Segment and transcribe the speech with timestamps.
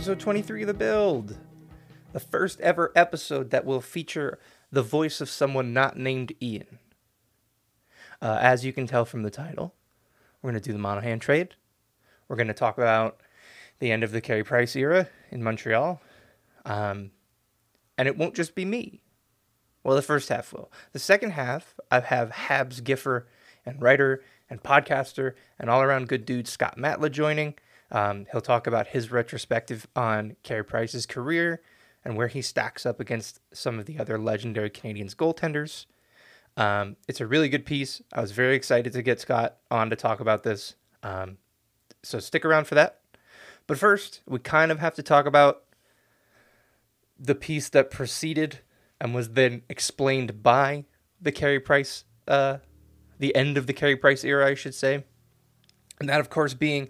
[0.00, 1.36] Episode 23 of The Build,
[2.14, 4.38] the first ever episode that will feature
[4.72, 6.78] the voice of someone not named Ian.
[8.22, 9.74] Uh, as you can tell from the title,
[10.40, 11.54] we're going to do the Monahan trade.
[12.28, 13.20] We're going to talk about
[13.78, 16.00] the end of the Carey Price era in Montreal.
[16.64, 17.10] Um,
[17.98, 19.02] and it won't just be me.
[19.84, 20.72] Well, the first half will.
[20.92, 23.26] The second half, I have Habs Giffer
[23.66, 27.52] and writer and podcaster and all around good dude Scott Matla joining.
[27.90, 31.60] Um, he'll talk about his retrospective on Carey Price's career
[32.04, 35.86] and where he stacks up against some of the other legendary Canadiens goaltenders.
[36.56, 38.00] Um, it's a really good piece.
[38.12, 40.74] I was very excited to get Scott on to talk about this.
[41.02, 41.38] Um,
[42.02, 43.00] so stick around for that.
[43.66, 45.62] But first, we kind of have to talk about
[47.18, 48.60] the piece that preceded
[49.00, 50.84] and was then explained by
[51.20, 52.58] the Carey Price, uh,
[53.18, 55.04] the end of the Carey Price era, I should say.
[56.00, 56.88] And that, of course, being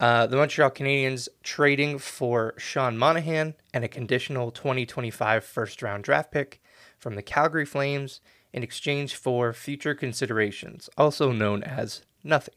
[0.00, 6.32] uh, the Montreal Canadiens trading for Sean Monahan and a conditional 2025 first round draft
[6.32, 6.60] pick
[6.98, 8.20] from the Calgary Flames
[8.52, 12.54] in exchange for future considerations, also known as nothing.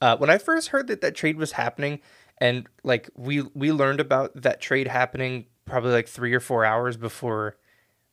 [0.00, 2.00] Uh, when I first heard that that trade was happening,
[2.38, 6.96] and like we we learned about that trade happening probably like three or four hours
[6.96, 7.56] before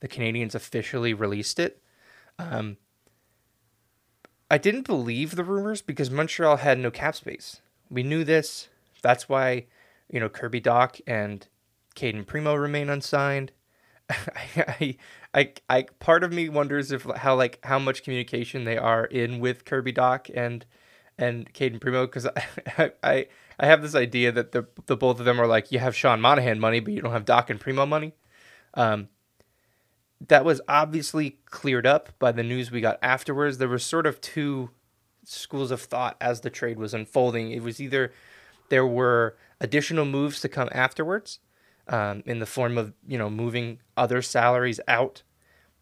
[0.02, 1.81] the Canadiens officially released it.
[2.38, 2.78] Um,
[4.52, 7.62] I didn't believe the rumors because Montreal had no cap space.
[7.90, 8.70] We knew this.
[9.02, 9.66] That's why,
[10.09, 11.48] you know, Kirby Dach and
[11.96, 13.52] Cayden Primeau remain unsigned.
[14.09, 14.98] I,
[15.34, 19.40] I, I, part of me wonders if how like how much communication they are in
[19.40, 20.66] with Kirby Dach and
[21.18, 23.28] and Cayden Primeau because I, I
[23.59, 26.22] I have this idea that the the both of them are like you have Sean
[26.22, 28.13] Monahan money but you don't have Dach and Primeau money.
[28.74, 29.09] Um,
[30.28, 33.58] that was obviously cleared up by the news we got afterwards.
[33.58, 34.72] There were sort of two
[35.29, 37.51] schools of thought as the trade was unfolding.
[37.51, 38.12] It was either
[38.69, 41.40] there were additional moves to come afterwards
[41.88, 45.23] um, in the form of you know moving other salaries out,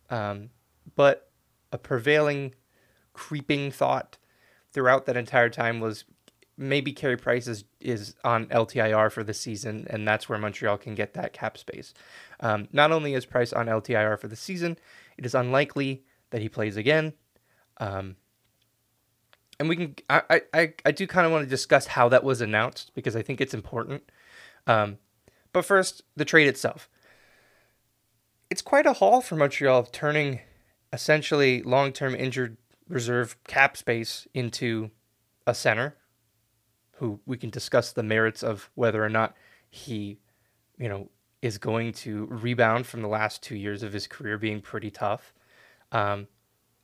[0.09, 0.49] um,
[0.95, 1.29] but
[1.71, 2.55] a prevailing
[3.13, 4.17] creeping thought
[4.71, 6.05] throughout that entire time was
[6.57, 10.95] maybe Carey Price is, is on LTIR for the season, and that's where Montreal can
[10.95, 11.93] get that cap space.
[12.39, 14.77] Um, not only is Price on LTIR for the season,
[15.17, 17.13] it is unlikely that he plays again.
[17.79, 18.15] Um,
[19.59, 22.41] and we can, I, I, I do kind of want to discuss how that was
[22.41, 24.09] announced because I think it's important.
[24.67, 24.97] Um,
[25.53, 26.89] but first, the trade itself.
[28.49, 30.39] It's quite a haul for Montreal, of turning
[30.93, 32.57] essentially long term injured
[32.87, 34.91] reserve cap space into
[35.45, 35.95] a center
[36.93, 39.35] who we can discuss the merits of whether or not
[39.69, 40.19] he,
[40.77, 41.09] you know,
[41.41, 45.33] is going to rebound from the last two years of his career being pretty tough.
[45.91, 46.27] Um,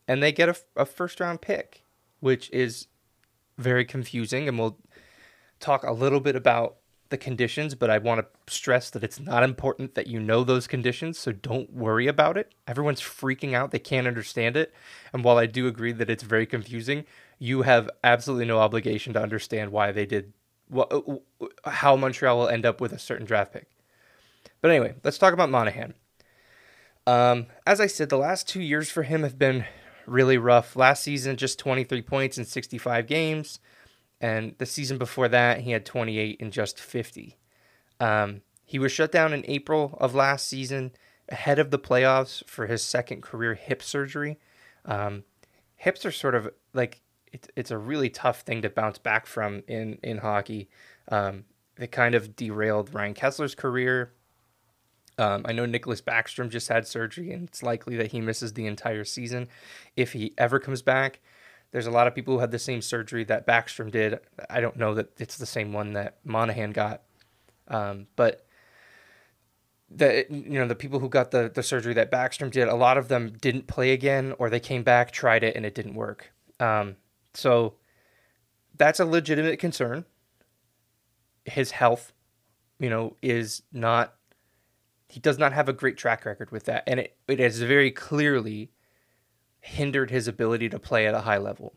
[0.08, 1.83] and they get a, a first round pick,
[2.24, 2.88] which is
[3.58, 4.48] very confusing.
[4.48, 4.78] And we'll
[5.60, 6.78] talk a little bit about
[7.10, 10.66] the conditions, but I want to stress that it's not important that you know those
[10.66, 12.56] conditions, so don't worry about it.
[12.66, 14.74] Everyone's freaking out, they can't understand it.
[15.12, 17.04] And while I do agree that it's very confusing,
[17.40, 20.32] you have absolutely no obligation to understand why they did
[20.70, 20.92] what,
[21.66, 23.68] how Montreal will end up with a certain draft pick.
[24.62, 25.94] But anyway, let's talk about Monahan.
[27.06, 29.66] Um, as I said, the last two years for him have been
[30.06, 30.76] really rough.
[30.76, 33.60] Last season, just 23 points in 65 games.
[34.22, 37.38] And the season before that, he had 28 in just 50.
[38.00, 40.92] Um, he was shut down in April of last season
[41.30, 44.40] ahead of the playoffs for his second career hip surgery.
[44.86, 45.24] Um,
[45.76, 49.64] hips are sort of like it's it's a really tough thing to bounce back from
[49.68, 50.70] in in hockey.
[51.10, 51.46] Um,
[51.78, 54.14] it kind of derailed Ryan Kesler's career.
[55.18, 58.66] Um, I know Nicklas Backstrom just had surgery, and it's likely that he misses the
[58.66, 59.48] entire season
[59.96, 61.20] if he ever comes back.
[61.72, 64.20] There's a lot of people who had the same surgery that Backstrom did.
[64.50, 67.02] I don't know that it's the same one that Monahan got,
[67.68, 68.46] um, but
[69.90, 72.98] the you know the people who got the the surgery that Backstrom did, a lot
[72.98, 76.32] of them didn't play again, or they came back, tried it, and it didn't work.
[76.60, 76.96] Um,
[77.34, 77.76] so
[78.76, 80.06] that's a legitimate concern.
[81.46, 82.14] His health,
[82.80, 84.16] you know, is not.
[85.14, 87.92] He does not have a great track record with that, and it, it has very
[87.92, 88.72] clearly
[89.62, 91.76] hindered his ability to play at a high level.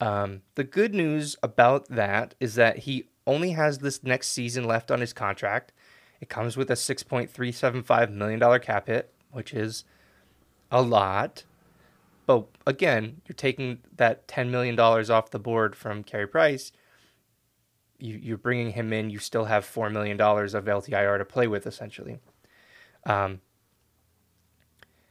[0.00, 4.90] Um, the good news about that is that he only has this next season left
[4.90, 5.72] on his contract.
[6.20, 9.84] It comes with a $6.375 million cap hit, which is
[10.72, 11.44] a lot.
[12.26, 16.72] But again, you're taking that $10 million off the board from Carey Price.
[17.98, 19.10] You, you're bringing him in.
[19.10, 22.18] You still have $4 million of LTIR to play with, essentially.
[23.04, 23.40] Um,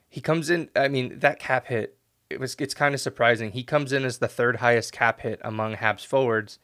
[0.10, 0.70] he comes in.
[0.76, 1.98] I mean, that cap hit.
[2.30, 2.56] It was.
[2.60, 3.52] It's kind of surprising.
[3.52, 6.60] He comes in as the third highest cap hit among Habs forwards,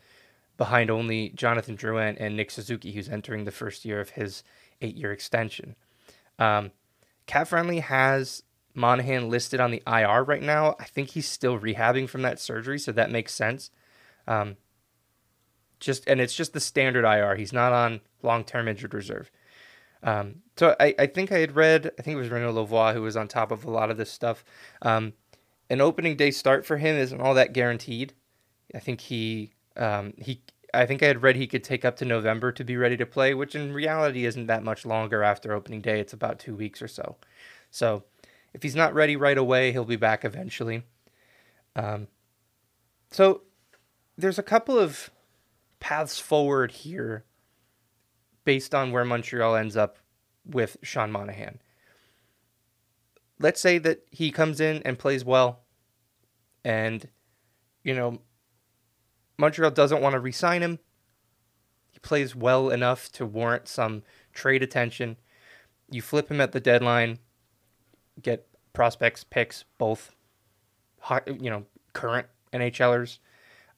[0.57, 4.43] behind only Jonathan Drouin and Nick Suzuki, who's entering the first year of his
[4.81, 5.75] eight year extension.
[6.39, 6.71] Um,
[7.27, 8.43] CapFriendly has
[8.73, 10.75] Monahan listed on the IR right now.
[10.79, 13.69] I think he's still rehabbing from that surgery, so that makes sense.
[14.27, 14.57] Um,
[15.81, 17.35] just and it's just the standard IR.
[17.35, 19.29] He's not on long term injured reserve.
[20.03, 23.01] Um, so I, I think I had read, I think it was Renaud Lavoie who
[23.01, 24.43] was on top of a lot of this stuff.
[24.81, 25.13] Um,
[25.69, 28.13] an opening day start for him isn't all that guaranteed.
[28.73, 30.41] I think he um, he
[30.73, 33.05] I think I had read he could take up to November to be ready to
[33.05, 35.99] play, which in reality isn't that much longer after opening day.
[35.99, 37.17] It's about two weeks or so.
[37.69, 38.03] So
[38.53, 40.83] if he's not ready right away, he'll be back eventually.
[41.75, 42.07] Um,
[43.11, 43.41] so
[44.17, 45.09] there's a couple of
[45.81, 47.25] paths forward here
[48.45, 49.97] based on where Montreal ends up
[50.45, 51.59] with Sean Monahan.
[53.39, 55.63] Let's say that he comes in and plays well,
[56.63, 57.09] and,
[57.83, 58.21] you know,
[59.37, 60.79] Montreal doesn't want to re sign him.
[61.91, 65.17] He plays well enough to warrant some trade attention.
[65.89, 67.17] You flip him at the deadline,
[68.21, 70.13] get prospects, picks, both,
[71.25, 73.17] you know, current NHLers.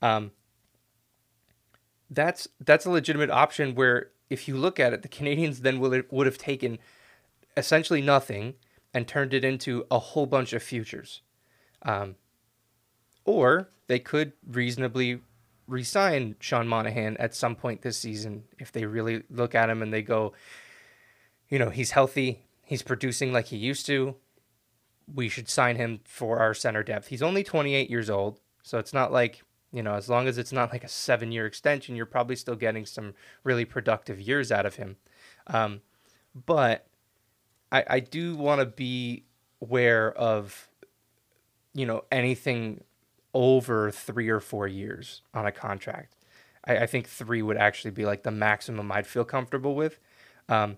[0.01, 0.31] Um,
[2.13, 6.05] that's that's a legitimate option where if you look at it, the Canadiens then would
[6.11, 6.79] would have taken
[7.55, 8.55] essentially nothing
[8.93, 11.21] and turned it into a whole bunch of futures.
[11.81, 12.15] Um,
[13.25, 15.21] or they could reasonably
[15.67, 19.93] resign Sean Monahan at some point this season if they really look at him and
[19.93, 20.33] they go,
[21.49, 24.15] you know, he's healthy, he's producing like he used to.
[25.13, 27.07] We should sign him for our center depth.
[27.07, 29.43] He's only 28 years old, so it's not like
[29.73, 32.55] you know, as long as it's not like a seven year extension, you're probably still
[32.55, 34.97] getting some really productive years out of him.
[35.47, 35.81] Um,
[36.45, 36.87] but
[37.71, 39.25] I, I do want to be
[39.61, 40.69] aware of,
[41.73, 42.83] you know, anything
[43.33, 46.15] over three or four years on a contract.
[46.65, 49.99] I, I think three would actually be like the maximum I'd feel comfortable with.
[50.49, 50.77] Um,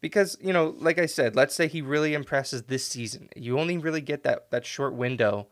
[0.00, 3.28] because, you know, like I said, let's say he really impresses this season.
[3.36, 5.46] You only really get that, that short window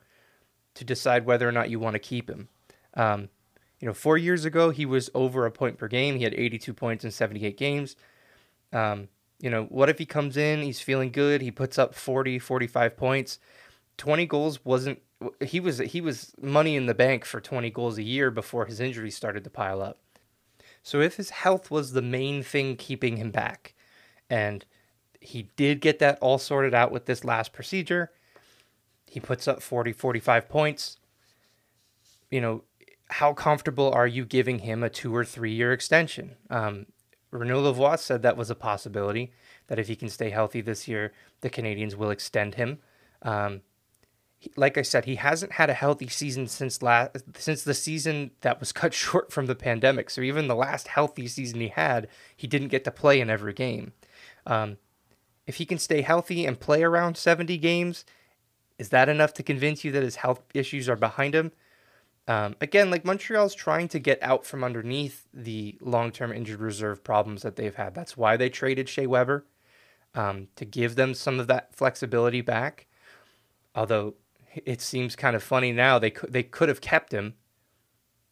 [0.74, 2.48] to decide whether or not you want to keep him.
[2.94, 3.28] Um,
[3.80, 6.16] you know, four years ago, he was over a point per game.
[6.16, 7.96] He had 82 points in 78 games.
[8.72, 9.08] Um,
[9.40, 12.96] you know, what if he comes in, he's feeling good, he puts up 40, 45
[12.96, 13.38] points.
[13.98, 15.00] 20 goals wasn't
[15.40, 18.80] he was he was money in the bank for 20 goals a year before his
[18.80, 19.98] injuries started to pile up.
[20.82, 23.74] So if his health was the main thing keeping him back
[24.28, 24.64] and
[25.20, 28.10] he did get that all sorted out with this last procedure,
[29.06, 30.98] he puts up 40 45 points.
[32.30, 32.64] You know,
[33.08, 36.36] how comfortable are you giving him a two or three year extension?
[36.50, 36.86] Um,
[37.30, 39.32] Renaud Lavoie said that was a possibility,
[39.66, 42.78] that if he can stay healthy this year, the Canadiens will extend him.
[43.22, 43.62] Um,
[44.56, 48.60] like I said, he hasn't had a healthy season since last since the season that
[48.60, 50.10] was cut short from the pandemic.
[50.10, 53.52] So even the last healthy season he had, he didn't get to play in every
[53.52, 53.92] game.
[54.46, 54.76] Um,
[55.46, 58.04] if he can stay healthy and play around 70 games,
[58.78, 61.52] is that enough to convince you that his health issues are behind him?
[62.26, 67.42] Um, again, like Montreal's trying to get out from underneath the long-term injured reserve problems
[67.42, 67.94] that they've had.
[67.94, 69.44] That's why they traded Shea Weber
[70.14, 72.86] um, to give them some of that flexibility back.
[73.74, 74.14] Although
[74.64, 77.34] it seems kind of funny now, they could they could have kept him,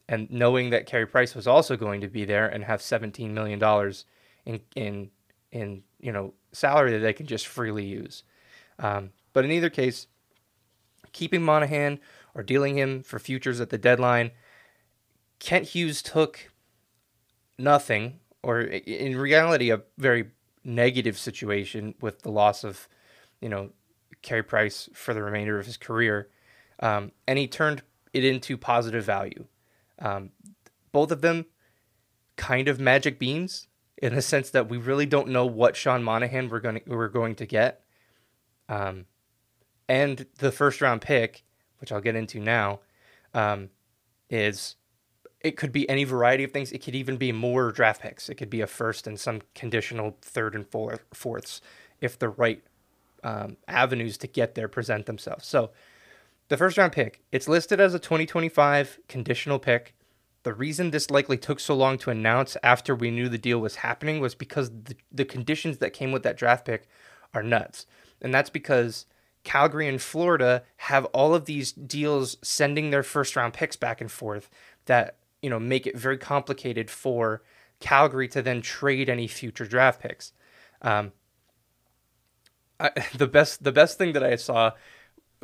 [0.07, 3.59] and knowing that Carey Price was also going to be there and have 17 million
[3.59, 4.05] dollars
[4.45, 5.11] in in
[5.51, 8.23] in you know salary that they can just freely use.
[8.79, 10.07] Um, but in either case,
[11.11, 11.99] keeping Monahan
[12.35, 14.31] or dealing him for futures at the deadline.
[15.39, 16.51] Kent Hughes took
[17.57, 20.31] nothing, or in reality, a very
[20.63, 22.87] negative situation with the loss of,
[23.41, 23.69] you know,
[24.21, 26.29] Carey Price for the remainder of his career,
[26.79, 29.45] um, and he turned it into positive value.
[29.99, 30.31] Um,
[30.91, 31.45] both of them
[32.35, 36.49] kind of magic beans in the sense that we really don't know what Sean Monahan
[36.49, 37.83] we're going to, we're going to get.
[38.69, 39.05] Um,
[39.87, 41.43] and the first round pick
[41.83, 42.79] which I'll get into now,
[43.33, 43.69] um,
[44.29, 44.77] is
[45.41, 46.71] it could be any variety of things.
[46.71, 48.29] It could even be more draft picks.
[48.29, 51.59] It could be a first and some conditional third and fourth, fourths
[51.99, 52.63] if the right
[53.21, 55.45] um, avenues to get there present themselves.
[55.45, 55.71] So
[56.47, 59.93] the first round pick, it's listed as a 2025 conditional pick.
[60.43, 63.75] The reason this likely took so long to announce after we knew the deal was
[63.75, 66.87] happening was because the, the conditions that came with that draft pick
[67.33, 67.85] are nuts.
[68.21, 69.05] And that's because
[69.43, 74.11] Calgary and Florida have all of these deals sending their first round picks back and
[74.11, 74.49] forth
[74.85, 77.41] that, you know, make it very complicated for
[77.79, 80.31] Calgary to then trade any future draft picks.
[80.81, 81.11] Um,
[82.79, 84.71] I, the best the best thing that I saw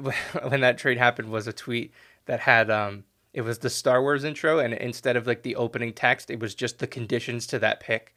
[0.48, 1.94] when that trade happened was a tweet
[2.26, 3.04] that had um,
[3.34, 6.56] It was the Star Wars intro, and instead of like the opening text, it was
[6.56, 8.16] just the conditions to that pick.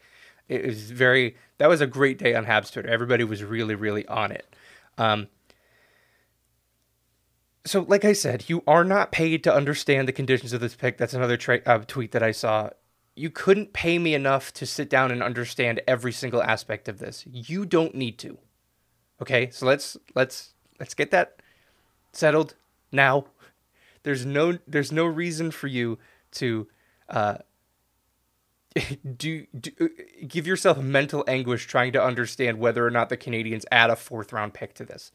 [0.48, 1.36] It was very.
[1.58, 2.88] That was a great day on Habs Twitter.
[2.88, 4.54] Everybody was really, really on it.
[4.98, 5.28] Um,
[7.64, 10.98] so, like I said, you are not paid to understand the conditions of this pick.
[10.98, 12.70] That's another tra- uh, tweet that I saw.
[13.14, 17.24] You couldn't pay me enough to sit down and understand every single aspect of this.
[17.26, 18.38] You don't need to.
[19.20, 21.36] Okay, so let's let's let's get that
[22.12, 22.56] settled
[22.90, 23.26] now.
[24.02, 25.98] There's no there's no reason for you
[26.32, 26.66] to
[27.08, 27.36] uh,
[29.16, 29.86] do, do uh,
[30.26, 34.32] give yourself mental anguish trying to understand whether or not the Canadiens add a fourth
[34.32, 35.12] round pick to this.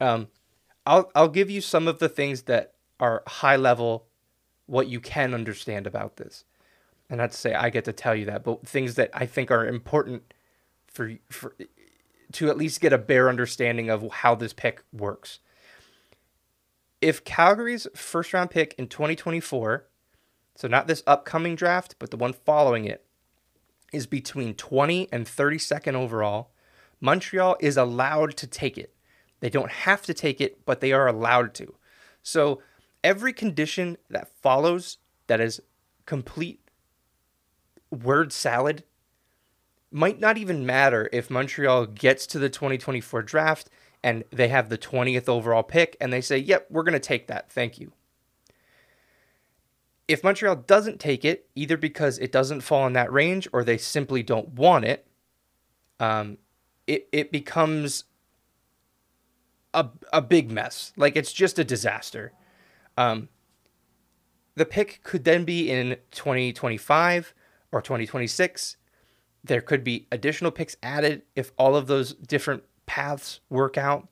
[0.00, 0.28] Um,
[0.86, 4.06] I'll I'll give you some of the things that are high level,
[4.66, 6.44] what you can understand about this,
[7.08, 9.50] and not to say I get to tell you that, but things that I think
[9.50, 10.34] are important
[10.86, 11.56] for for
[12.32, 15.38] to at least get a bare understanding of how this pick works.
[17.00, 19.86] If Calgary's first round pick in 2024,
[20.56, 23.04] so not this upcoming draft, but the one following it,
[23.92, 26.50] is between 20 and 32nd overall,
[27.00, 28.93] Montreal is allowed to take it.
[29.44, 31.74] They don't have to take it, but they are allowed to.
[32.22, 32.62] So
[33.02, 34.96] every condition that follows
[35.26, 35.60] that is
[36.06, 36.62] complete
[37.90, 38.84] word salad
[39.90, 43.68] might not even matter if Montreal gets to the 2024 draft
[44.02, 47.26] and they have the 20th overall pick and they say, yep, we're going to take
[47.26, 47.52] that.
[47.52, 47.92] Thank you.
[50.08, 53.76] If Montreal doesn't take it, either because it doesn't fall in that range or they
[53.76, 55.06] simply don't want it,
[56.00, 56.38] um,
[56.86, 58.04] it, it becomes
[59.74, 60.92] a a big mess.
[60.96, 62.32] Like it's just a disaster.
[62.96, 63.28] Um,
[64.54, 67.34] the pick could then be in 2025
[67.72, 68.76] or 2026.
[69.42, 74.08] There could be additional picks added if all of those different paths work out.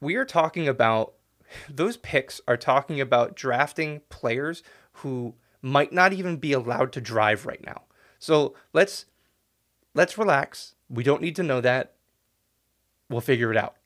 [0.00, 1.14] We are talking about
[1.68, 4.62] those picks are talking about drafting players
[4.98, 7.82] who might not even be allowed to drive right now.
[8.18, 9.06] So let's
[9.94, 10.74] let's relax.
[10.88, 11.94] We don't need to know that
[13.08, 13.76] we'll figure it out.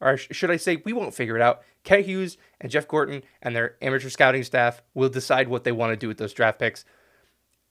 [0.00, 1.62] Or should I say, we won't figure it out.
[1.84, 5.92] Kent Hughes and Jeff Gorton and their amateur scouting staff will decide what they want
[5.92, 6.84] to do with those draft picks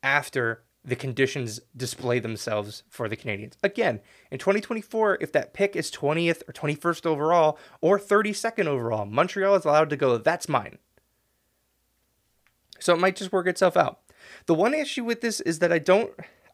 [0.02, 3.54] after the conditions display themselves for the Canadiens.
[3.62, 4.00] Again,
[4.32, 9.66] in 2024, if that pick is 20th or 21st overall or 32nd overall, Montreal is
[9.66, 10.80] allowed to go, that's mine.
[12.80, 14.00] So it might just work itself out.
[14.48, 16.12] The one issue with this is that I don't,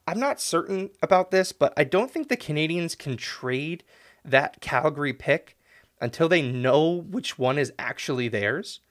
[0.08, 3.84] I'm not certain about this, but I don't think the Canadiens can trade
[4.28, 5.58] that Calgary pick
[6.00, 8.82] until they know which one is actually theirs.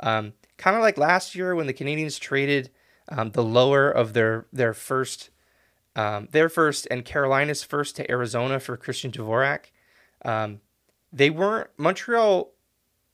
[0.00, 2.70] Um, kind of like last year when the Canadiens traded
[3.08, 5.30] um, the lower of their their first,
[5.94, 9.66] um, their first and Carolina's first to Arizona for Christian Dvorak.
[10.24, 10.60] Um,
[11.12, 12.52] they weren't Montreal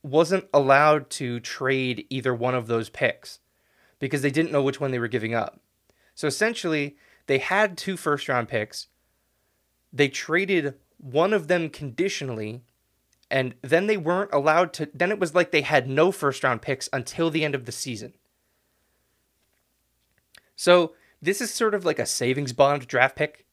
[0.01, 3.39] wasn't allowed to trade either one of those picks
[3.99, 5.61] because they didn't know which one they were giving up.
[6.15, 6.97] So essentially,
[7.27, 8.87] they had two first round picks.
[9.93, 12.61] They traded one of them conditionally
[13.29, 16.61] and then they weren't allowed to then it was like they had no first round
[16.61, 18.13] picks until the end of the season.
[20.55, 23.45] So this is sort of like a savings bond draft pick.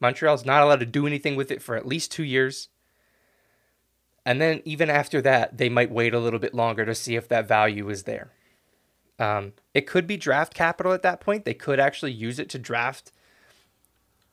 [0.00, 2.68] Montreal's not allowed to do anything with it for at least two years.
[4.26, 7.28] And then even after that they might wait a little bit longer to see if
[7.28, 8.32] that value is there.
[9.18, 11.44] Um, it could be draft capital at that point.
[11.44, 13.12] They could actually use it to draft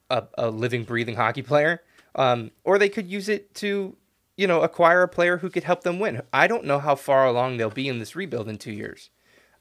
[0.09, 1.81] a, a living breathing hockey player
[2.15, 3.95] um, or they could use it to,
[4.37, 6.21] you know, acquire a player who could help them win.
[6.33, 9.09] I don't know how far along they'll be in this rebuild in two years.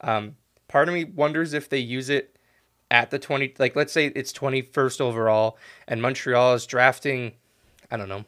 [0.00, 0.36] Um,
[0.68, 2.38] part of me wonders if they use it
[2.90, 5.58] at the 20, like let's say it's 21st overall
[5.88, 7.32] and Montreal is drafting,
[7.90, 8.24] I don't know,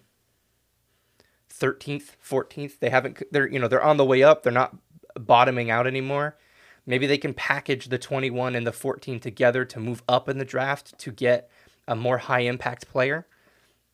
[1.52, 2.78] 13th, 14th.
[2.80, 4.42] They haven't, they're, you know, they're on the way up.
[4.42, 4.76] They're not
[5.14, 6.36] bottoming out anymore.
[6.84, 10.44] Maybe they can package the 21 and the 14 together to move up in the
[10.44, 11.50] draft to get
[11.88, 13.26] a more high impact player.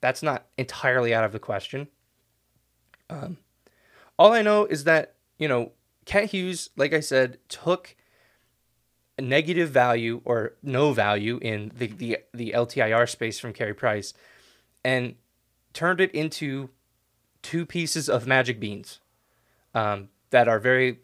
[0.02, 1.88] That's not entirely out of the question.
[3.08, 3.38] Um,
[4.18, 5.72] all I know is that, you know,
[6.04, 7.96] Kent Hughes, like I said, took
[9.16, 14.12] a negative value or no value in the, the, the LTIR space from Carey Price
[14.84, 15.14] and
[15.72, 16.70] turned it into
[17.42, 19.00] two pieces of magic beans
[19.74, 20.98] um, that are very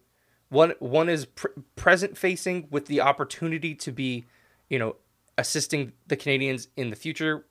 [0.48, 4.24] one one is pr- present facing with the opportunity to be
[4.70, 4.96] you know
[5.36, 7.44] assisting the Canadiens in the future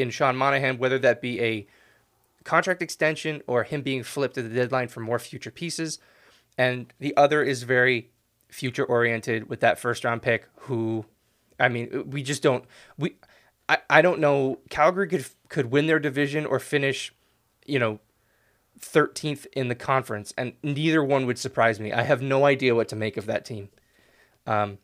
[0.00, 1.66] in Sean Monahan, whether that be a
[2.44, 5.98] contract extension or him being flipped at the deadline for more future pieces.
[6.56, 8.10] And the other is very
[8.48, 11.04] future oriented with that first round pick who
[11.58, 12.64] I mean, we just don't
[12.98, 13.16] we
[13.68, 17.12] I, I don't know Calgary could could win their division or finish,
[17.66, 18.00] you know,
[18.80, 21.92] 13th in the conference, and neither one would surprise me.
[21.92, 23.68] I have no idea what to make of that team.
[24.46, 24.78] Um,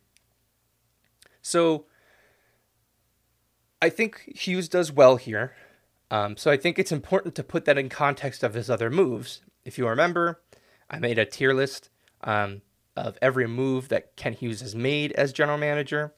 [1.40, 1.86] so
[3.86, 5.54] I think Hughes does well here.
[6.10, 9.42] Um, so I think it's important to put that in context of his other moves.
[9.64, 10.40] If you remember,
[10.90, 11.88] I made a tier list
[12.24, 12.62] um,
[12.96, 16.12] of every move that Kent Hughes has made as general manager.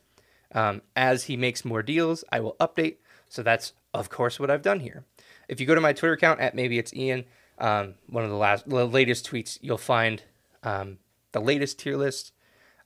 [0.54, 2.96] Um, as he makes more deals, I will update.
[3.28, 5.04] So that's, of course, what I've done here.
[5.46, 7.26] If you go to my Twitter account at maybe it's Ian,
[7.58, 10.22] um, one of the last, the latest tweets, you'll find
[10.62, 10.96] um,
[11.32, 12.32] the latest tier list.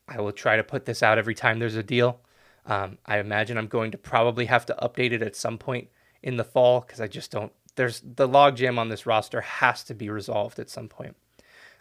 [0.09, 2.19] I will try to put this out every time there's a deal.
[2.67, 5.89] Um, I imagine I'm going to probably have to update it at some point
[6.23, 7.53] in the fall because I just don't.
[7.75, 11.17] There's the logjam on this roster has to be resolved at some point.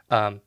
[0.10, 0.42] Um,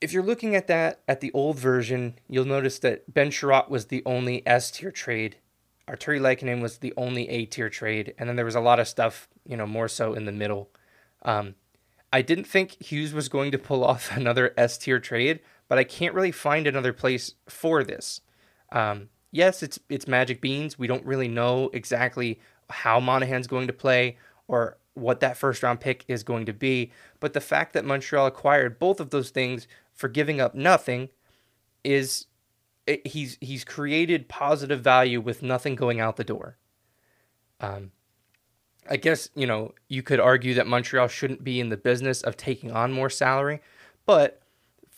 [0.00, 3.86] if you're looking at that at the old version, you'll notice that Ben Chiarot was
[3.86, 5.36] the only S tier trade.
[5.88, 8.88] Artturi Lehkonen was the only A tier trade, and then there was a lot of
[8.88, 10.70] stuff, you know, more so in the middle.
[11.22, 11.54] Um,
[12.12, 15.40] I didn't think Hughes was going to pull off another S tier trade,
[15.72, 18.20] but I can't really find another place for this.
[18.72, 20.78] Um, yes, it's it's Magic Beans.
[20.78, 22.38] We don't really know exactly
[22.68, 26.92] how Monahan's going to play or what that first round pick is going to be,
[27.20, 31.08] but the fact that Montreal acquired both of those things for giving up nothing
[31.82, 32.26] is
[32.86, 36.58] it, he's he's created positive value with nothing going out the door.
[37.60, 37.92] Um,
[38.90, 42.36] I guess you know you could argue that Montreal shouldn't be in the business of
[42.36, 43.62] taking on more salary,
[44.04, 44.41] but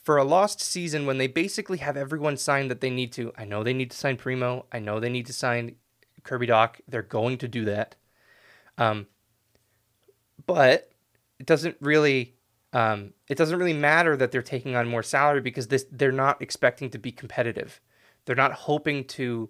[0.04, 3.44] for a lost season when they basically have everyone signed that they need to, I
[3.44, 4.66] know they need to sign Primeau.
[4.70, 5.76] I know they need to sign
[6.22, 6.80] Kirby Dach.
[6.86, 7.96] They're going to do that.
[8.76, 9.06] Um,
[10.46, 10.90] but
[11.38, 12.34] it doesn't really
[12.74, 16.42] um, it doesn't really matter that they're taking on more salary because this they're not
[16.42, 17.80] expecting to be competitive.
[18.24, 19.48] They're not hoping to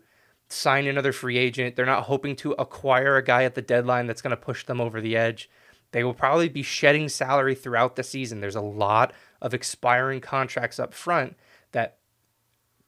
[0.48, 1.74] sign another free agent.
[1.74, 4.80] They're not hoping to acquire a guy at the deadline that's going to push them
[4.80, 5.48] over the edge.
[5.94, 8.40] They will probably be shedding salary throughout the season.
[8.40, 11.36] There's a lot of expiring contracts up front
[11.70, 11.98] that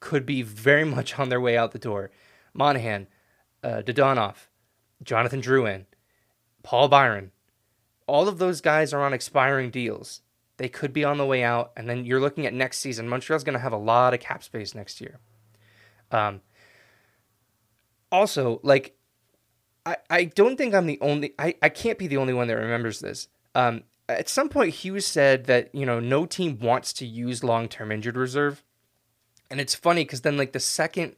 [0.01, 2.11] could be very much on their way out the door.
[2.53, 3.07] Monahan,
[3.63, 4.47] uh, Dadonov,
[5.01, 5.85] Jonathan Drouin,
[6.63, 7.31] Paul Byron,
[8.07, 10.21] all of those guys are on expiring deals.
[10.57, 13.07] They could be on the way out, and then you're looking at next season.
[13.07, 15.21] Montreal's going to have a lot of cap space next year.
[16.11, 16.41] Um,
[18.11, 18.96] also, like,
[19.87, 22.55] I, I don't think I'm the only, I, I can't be the only one that
[22.55, 23.27] remembers this.
[23.55, 27.67] Um, at some point, Hughes said that, you know, no team wants to use long
[27.67, 28.63] term injured reserve.
[29.49, 31.15] And it's funny because then, like, the second,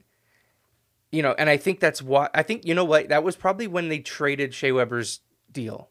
[1.11, 3.67] you know, and I think that's why, I think, you know what, that was probably
[3.67, 5.89] when they traded Shea Weber's deal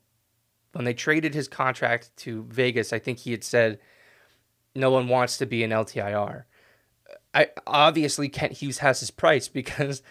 [0.73, 3.79] when they traded his contract to Vegas, I think he had said
[4.75, 6.45] no one wants to be an LTIR.
[7.35, 10.03] I obviously Kent Hughes has his price because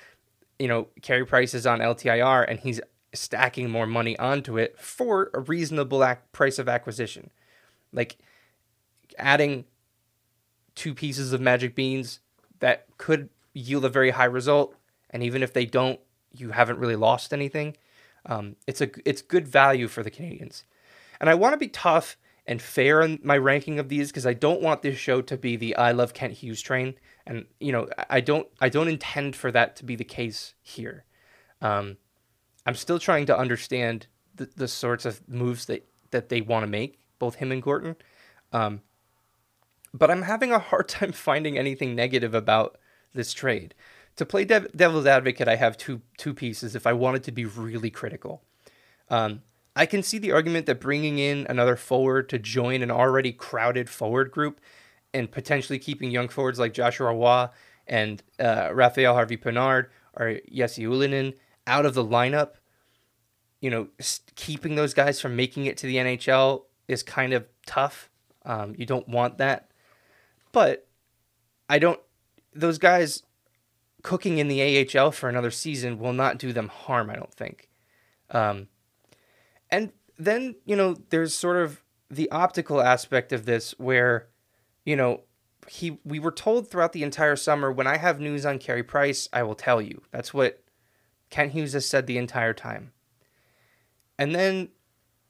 [0.60, 2.82] you know Carey Price is on LTIR and he's
[3.14, 7.32] stacking more money onto it for a reasonable ac- price of acquisition.
[7.92, 8.18] Like
[9.18, 9.66] adding
[10.76, 12.20] two pieces of magic beans
[12.60, 14.76] that could yield a very high result
[15.10, 16.00] and even if they don't
[16.36, 17.76] you haven't really lost anything
[18.28, 20.64] um, it's a it's good value for the Canadiens,
[21.20, 24.34] and I want to be tough and fair in my ranking of these because I
[24.34, 26.96] don't want this show to be the I love Kent Hughes train,
[27.28, 31.06] and you know I don't I don't intend for that to be the case here.
[31.62, 31.98] Um,
[32.66, 36.68] I'm still trying to understand the, the sorts of moves that that they want to
[36.68, 37.96] make, both him and Gorton.
[38.52, 38.82] Um,
[39.94, 42.78] but I'm having a hard time finding anything negative about
[43.14, 43.74] this trade
[44.18, 46.76] to play dev- devil's advocate, I have two two pieces.
[46.76, 48.44] If I wanted to be really critical,
[49.10, 49.44] um,
[49.76, 53.90] I can see the argument that bringing in another forward to join an already crowded
[53.90, 54.60] forward group,
[55.14, 57.48] and potentially keeping young forwards like Joshua Roy
[57.88, 61.34] and uh, Raphael Harvey Pinard or Jesse Ylönen
[61.66, 62.56] out of the lineup,
[63.62, 63.88] you know,
[64.36, 68.10] keeping those guys from making it to the NHL is kind of tough.
[68.46, 69.72] Um, you don't want that,
[70.52, 70.88] but
[71.70, 72.00] I don't.
[72.54, 73.24] Those guys
[74.04, 77.70] cooking in the AHL for another season will not do them harm, I don't think.
[78.32, 78.68] Um,
[79.70, 84.28] and then, you know, there's sort of the optical aspect of this where,
[84.88, 85.20] you know,
[85.68, 89.28] he we were told throughout the entire summer when I have news on Carey Price,
[89.34, 90.02] I will tell you.
[90.12, 90.64] That's what
[91.30, 92.94] Kent Hughes has said the entire time.
[94.18, 94.70] And then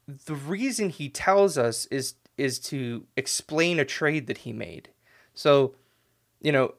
[0.06, 4.90] the reason he tells us is is to explain a trade that he made.
[5.34, 5.74] So,
[6.40, 6.74] you know,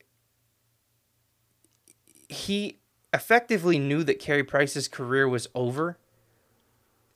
[2.30, 2.80] he
[3.14, 5.98] effectively knew that Carey Price's career was over.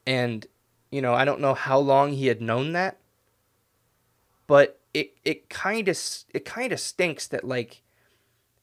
[0.06, 0.46] And,
[0.92, 2.98] you know, I don't know how long he had known that.
[4.46, 5.98] But it it kind of
[6.34, 7.82] it kind of stinks that like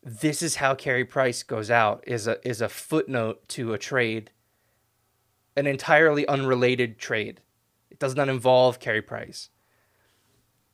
[0.03, 4.31] this is how Carey Price goes out is a is a footnote to a trade
[5.57, 7.41] an entirely unrelated trade
[7.91, 9.51] It does not involve Carey Price.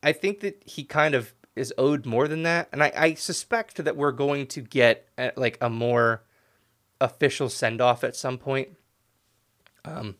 [0.03, 3.83] I think that he kind of is owed more than that, and I, I suspect
[3.83, 6.23] that we're going to get a, like a more
[7.01, 8.69] official send off at some point.
[9.83, 10.15] Um,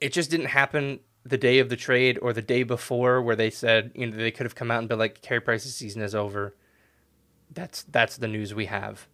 [0.00, 3.50] it just didn't happen the day of the trade or the day before, where they
[3.50, 6.14] said you know they could have come out and been like, Carey Price's season is
[6.14, 6.54] over.
[7.52, 9.06] That's that's the news we have.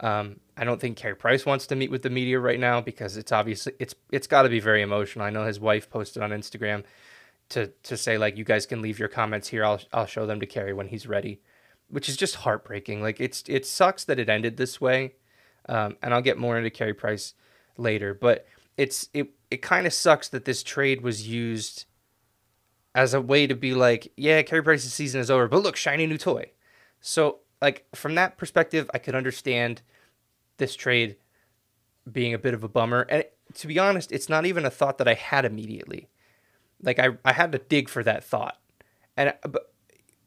[0.00, 3.16] Um, I don't think Carey Price wants to meet with the media right now because
[3.16, 5.24] it's obviously it's it's got to be very emotional.
[5.24, 6.84] I know his wife posted on Instagram
[7.50, 9.64] to to say like you guys can leave your comments here.
[9.64, 11.40] I'll I'll show them to Carey when he's ready,
[11.88, 13.02] which is just heartbreaking.
[13.02, 15.14] Like it's it sucks that it ended this way,
[15.68, 17.34] um, and I'll get more into Carey Price
[17.76, 18.14] later.
[18.14, 18.46] But
[18.78, 21.84] it's it it kind of sucks that this trade was used
[22.94, 26.06] as a way to be like, yeah, Carey Price's season is over, but look, shiny
[26.06, 26.50] new toy.
[27.00, 29.82] So like from that perspective, I could understand
[30.56, 31.16] this trade
[32.10, 33.02] being a bit of a bummer.
[33.02, 36.08] And to be honest, it's not even a thought that I had immediately.
[36.82, 38.58] Like I, I had to dig for that thought.
[39.16, 39.72] And uh, but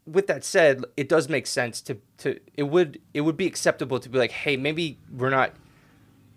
[0.06, 3.98] with that said, it does make sense to to it would it would be acceptable
[4.00, 5.54] to be like, hey, maybe we're not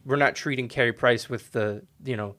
[0.05, 2.35] we're not treating Carey Price with the you know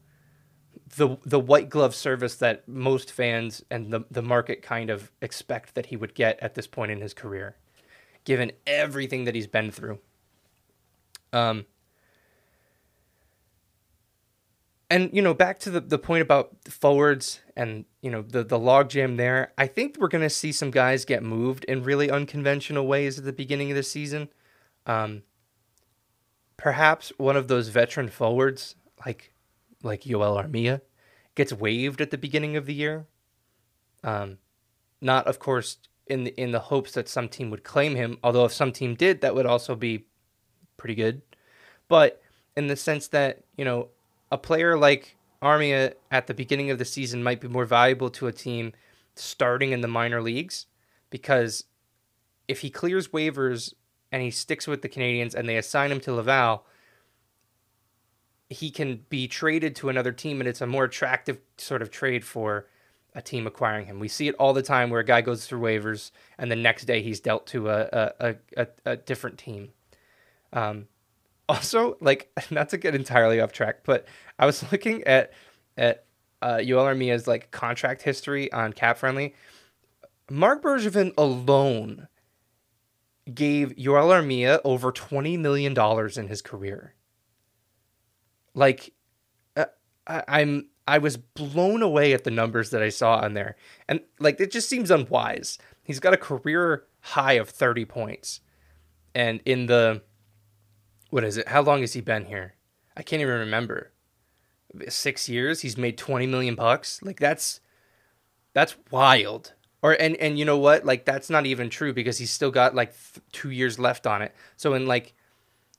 [0.96, 5.74] the the white glove service that most fans and the the market kind of expect
[5.74, 7.56] that he would get at this point in his career,
[8.24, 9.98] given everything that he's been through.
[11.32, 11.66] Um,
[14.88, 18.58] and you know, back to the, the point about forwards and you know the the
[18.58, 19.52] logjam there.
[19.58, 23.32] I think we're gonna see some guys get moved in really unconventional ways at the
[23.32, 24.28] beginning of the season.
[24.86, 25.22] Um,
[26.56, 29.32] perhaps one of those veteran forwards, like
[29.82, 30.80] like Yoel Armia,
[31.34, 33.06] gets waived at the beginning of the year.
[34.02, 34.38] Um,
[35.00, 38.18] not of course in the, in the hopes that some team would claim him.
[38.22, 40.06] Although if some team did, that would also be
[40.76, 41.22] pretty good.
[41.88, 42.22] But
[42.56, 43.88] in the sense that you know
[44.30, 48.26] a player like Armia at the beginning of the season might be more valuable to
[48.26, 48.72] a team
[49.14, 50.66] starting in the minor leagues
[51.10, 51.64] because
[52.48, 53.74] if he clears waivers
[54.16, 56.64] and he sticks with the Canadians and they assign him to Laval,
[58.48, 62.24] he can be traded to another team and it's a more attractive sort of trade
[62.24, 62.66] for
[63.14, 64.00] a team acquiring him.
[64.00, 66.86] We see it all the time where a guy goes through waivers and the next
[66.86, 69.68] day he's dealt to a a, a, a different team.
[70.54, 70.88] Um,
[71.48, 74.06] also, like not to get entirely off track, but
[74.38, 75.34] I was looking at
[75.76, 76.06] at
[76.40, 79.34] uh, Yoel Armia's like contract history on Cap Friendly.
[80.30, 82.08] Marc Bergevin alone
[83.32, 86.94] gave Yoel Armia over twenty million dollars in his career.
[88.54, 88.92] Like,
[89.56, 89.66] uh,
[90.06, 93.56] I, I'm I was blown away at the numbers that I saw on there,
[93.88, 95.58] and like it just seems unwise.
[95.82, 98.40] He's got a career high of thirty points,
[99.14, 100.02] and in the
[101.10, 101.48] what is it?
[101.48, 102.54] How long has he been here?
[102.96, 103.92] I can't even remember.
[104.88, 105.62] Six years.
[105.62, 107.02] He's made twenty million bucks.
[107.02, 107.60] Like that's
[108.52, 109.54] that's wild.
[109.86, 110.84] Or and and you know what?
[110.84, 114.20] Like that's not even true because he's still got like th- two years left on
[114.20, 114.34] it.
[114.56, 115.14] So in like,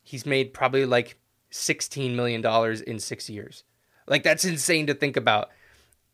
[0.02, 1.18] he's made probably like
[1.50, 3.66] sixteen million dollars in six years.
[4.08, 5.50] Like that's insane to think about.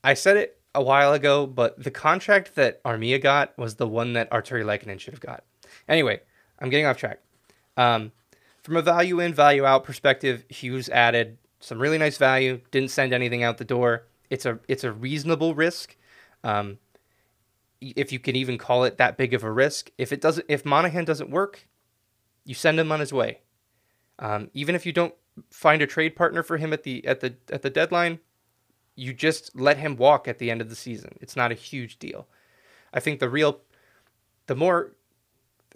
[0.03, 4.13] I said it a while ago, but the contract that Armia got was the one
[4.13, 5.43] that Artturi Lehkonen should have got.
[5.87, 6.19] Anyway,
[6.57, 7.19] I'm getting off track.
[7.77, 8.11] Um,
[8.63, 12.59] from a value in, value out perspective, Hughes added some really nice value.
[12.71, 14.07] Didn't send anything out the door.
[14.31, 15.95] It's a it's a reasonable risk,
[16.43, 16.79] um,
[17.95, 19.91] if you can even call it that big of a risk.
[19.97, 21.67] If it doesn't, if Monahan doesn't work,
[22.45, 23.41] you send him on his way.
[24.19, 25.13] Um, even if you don't
[25.49, 28.19] find a trade partner for him at the at the at the deadline,
[28.95, 31.17] you just let him walk at the end of the season.
[31.21, 32.27] It's not a huge deal.
[32.93, 33.61] I think the real,
[34.47, 34.93] the more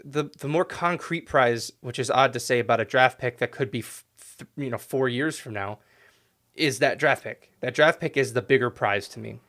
[0.04, 3.52] the the more concrete prize, which is odd to say about a draft pick that
[3.52, 4.06] could be f-
[4.56, 5.80] you know four years from now,
[6.54, 7.52] is that draft pick.
[7.62, 9.40] That draft pick is the bigger prize to me.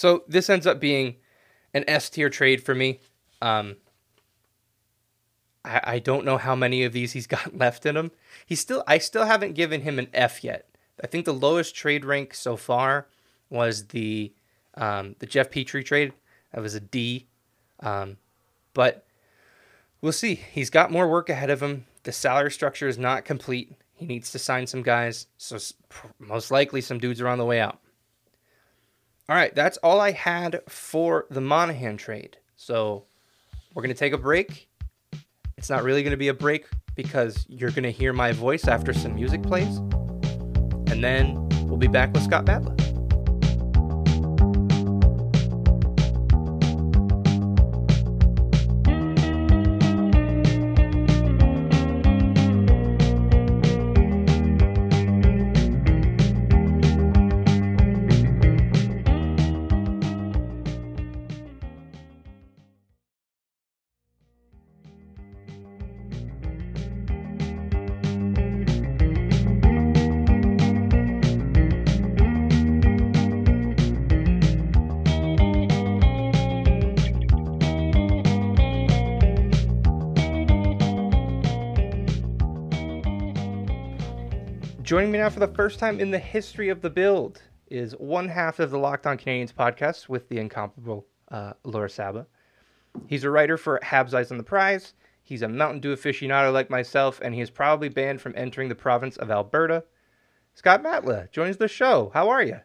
[0.00, 1.16] So this ends up being
[1.74, 3.00] an S tier trade for me.
[3.42, 3.76] Um,
[5.62, 8.10] I, I don't know how many of these he's got left in him.
[8.46, 10.70] He's still I still haven't given him an F yet.
[11.04, 13.08] I think the lowest trade rank so far
[13.50, 14.32] was the
[14.72, 16.14] um, the Jeff Petry trade.
[16.54, 17.26] That was a D.
[17.80, 18.16] Um,
[18.72, 19.04] but
[20.00, 20.34] we'll see.
[20.34, 21.84] He's got more work ahead of him.
[22.04, 23.74] The salary structure is not complete.
[23.92, 25.26] He needs to sign some guys.
[25.36, 25.58] So
[26.18, 27.80] most likely some dudes are on the way out.
[29.30, 32.38] All right, that's all I had for the Monahan trade.
[32.56, 33.04] So
[33.72, 34.68] we're going to take a break.
[35.56, 36.66] It's not really going to be a break
[36.96, 39.76] because you're going to hear my voice after some music plays.
[39.76, 42.89] And then we'll be back with Scott Matla.
[84.90, 88.28] Joining me now for the first time in the history of the build is one
[88.28, 92.26] half of the Locked On Canadiens podcast with the incomparable uh, Laura Saba.
[93.06, 94.94] He's a writer for Habs Eyes on the Prize.
[95.22, 98.74] He's a Mountain Dew aficionado like myself, and he is probably banned from entering the
[98.74, 99.84] province of Alberta.
[100.54, 102.10] Scott Matla joins the show.
[102.12, 102.58] How are you?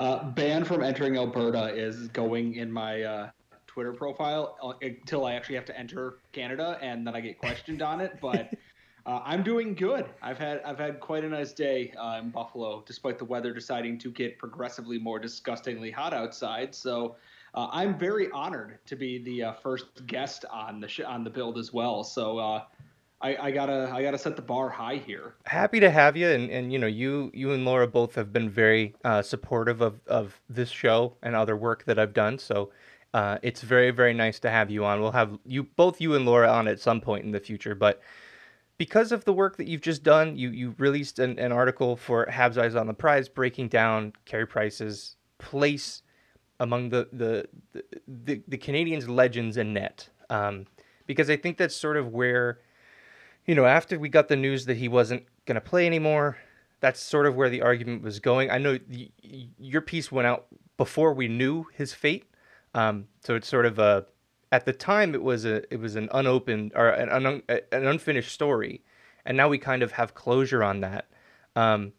[0.00, 3.30] Uh, banned from entering Alberta is going in my uh,
[3.68, 7.82] Twitter profile uh, until I actually have to enter Canada, and then I get questioned
[7.82, 8.18] on it.
[8.20, 8.50] But
[9.10, 10.06] uh, I'm doing good.
[10.22, 13.98] I've had I've had quite a nice day uh, in Buffalo, despite the weather deciding
[13.98, 16.72] to get progressively more disgustingly hot outside.
[16.76, 17.16] So
[17.54, 21.30] uh, I'm very honored to be the uh, first guest on the sh- on the
[21.30, 22.04] build as well.
[22.04, 22.62] So uh,
[23.20, 25.34] I, I, gotta I gotta set the bar high here.
[25.44, 28.48] Happy to have you, and, and you know you you and Laura both have been
[28.48, 32.38] very uh, supportive of of this show and other work that I've done.
[32.38, 32.70] So.
[33.42, 35.00] it's very, very nice to have you on.
[35.00, 38.00] We'll have you both you and Laura on at some point in the future, but
[38.80, 42.24] because of the work that you've just done, you you released an, an article for
[42.24, 46.00] Habs Eyes on the Prize breaking down Carey Price's place
[46.60, 50.08] among the the the, the, the Canadiens legends in net.
[50.30, 50.66] Um,
[51.06, 52.60] because I think that's sort of where,
[53.44, 56.38] you know, after we got the news that he wasn't going to play anymore,
[56.80, 58.50] that's sort of where the argument was going.
[58.50, 59.10] I know the,
[59.58, 60.46] your piece went out
[60.78, 62.32] before we knew his fate,
[62.74, 64.06] um, so it's sort of a
[64.52, 68.32] at the time it was a it was an unopened or an, un, an unfinished
[68.32, 68.82] story,
[69.24, 71.08] and now we kind of have closure on that.
[71.56, 71.92] Um,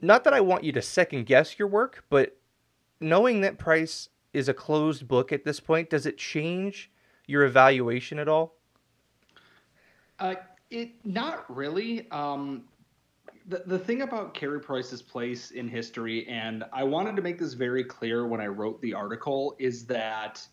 [0.00, 2.36] not that I want you to second guess your work, but
[3.00, 6.90] knowing that Price is a closed book at this point, does it change
[7.26, 8.56] your evaluation at all?
[10.18, 10.34] Uh,
[10.70, 12.10] it not really.
[12.10, 12.64] Um,
[13.46, 17.54] the the thing about Carey Price's place in history, and I wanted to make this
[17.54, 20.46] very clear when I wrote the article, is that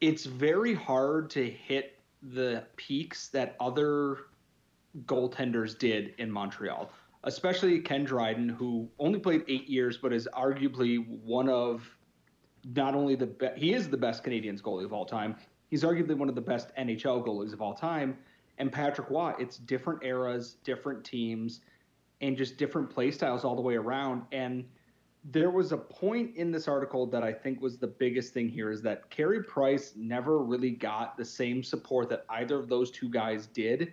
[0.00, 4.18] it's very hard to hit the peaks that other
[5.06, 6.90] goaltenders did in Montreal,
[7.24, 11.88] especially Ken Dryden, who only played eight years, but is arguably one of
[12.74, 15.36] not only the best, he is the best Canadiens goalie of all time.
[15.68, 18.16] He's arguably one of the best NHL goalies of all time.
[18.58, 21.60] And Patrick Roy, it's different eras, different teams,
[22.20, 24.22] and just different play styles all the way around.
[24.32, 24.64] And
[25.24, 28.70] there was a point in this article that I think was the biggest thing here
[28.70, 33.08] is that Carey Price never really got the same support that either of those two
[33.08, 33.92] guys did.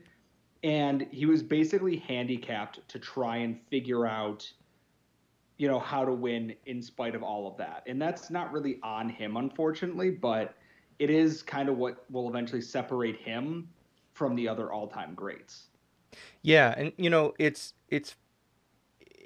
[0.64, 4.52] And he was basically handicapped to try and figure out,
[5.58, 7.84] you know, how to win in spite of all of that.
[7.88, 10.56] And that's not really on him, unfortunately, but
[11.00, 13.70] it is kind of what will eventually separate him
[14.14, 15.68] from the other all time greats.
[16.42, 16.76] Yeah.
[16.78, 18.16] And, you know, it's, it's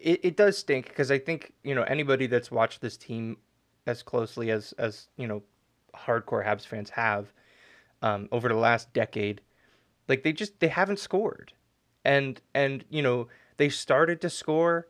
[0.06, 3.38] it, it does stink because I think you know anybody that's watched this team
[3.88, 5.44] as closely as as you know
[5.96, 7.34] hardcore Habs fans have
[8.02, 9.42] um, over the last decade,
[10.08, 11.54] like they just they haven't scored,
[12.06, 14.88] and and you know they started to score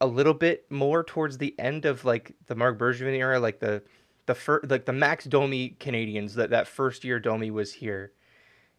[0.00, 3.82] a little bit more towards the end of like the Marc Bergevin era, like the
[4.26, 8.12] the first like the Max Domi Canadiens that that first year Domi was here.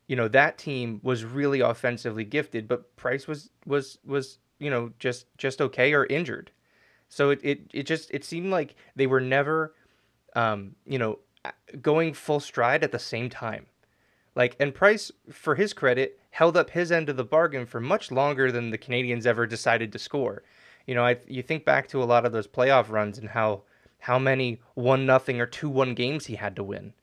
[0.06, 4.92] You know that team was really offensively gifted, but Price was was was you know
[5.00, 6.52] just just okay or injured.
[7.10, 9.74] So it it, it just it seemed like they were never
[10.36, 11.20] um, you know
[11.82, 13.68] going full stride at the same time.
[14.36, 18.12] Like and Price for his credit held up his end of the bargain for much
[18.12, 20.44] longer than the Canadiens ever decided to score.
[20.86, 23.64] You know, I you think back to a lot of those playoff runs and how
[24.00, 26.94] how many one nothing or two one games he had to win.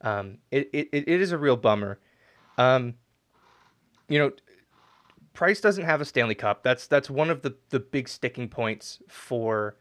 [0.00, 1.98] Um, it, it it is a real bummer.
[2.56, 2.94] Um,
[4.08, 4.32] you know,
[5.36, 6.62] Price doesn't have a Stanley Cup.
[6.62, 9.76] That's that's one of the the big sticking points for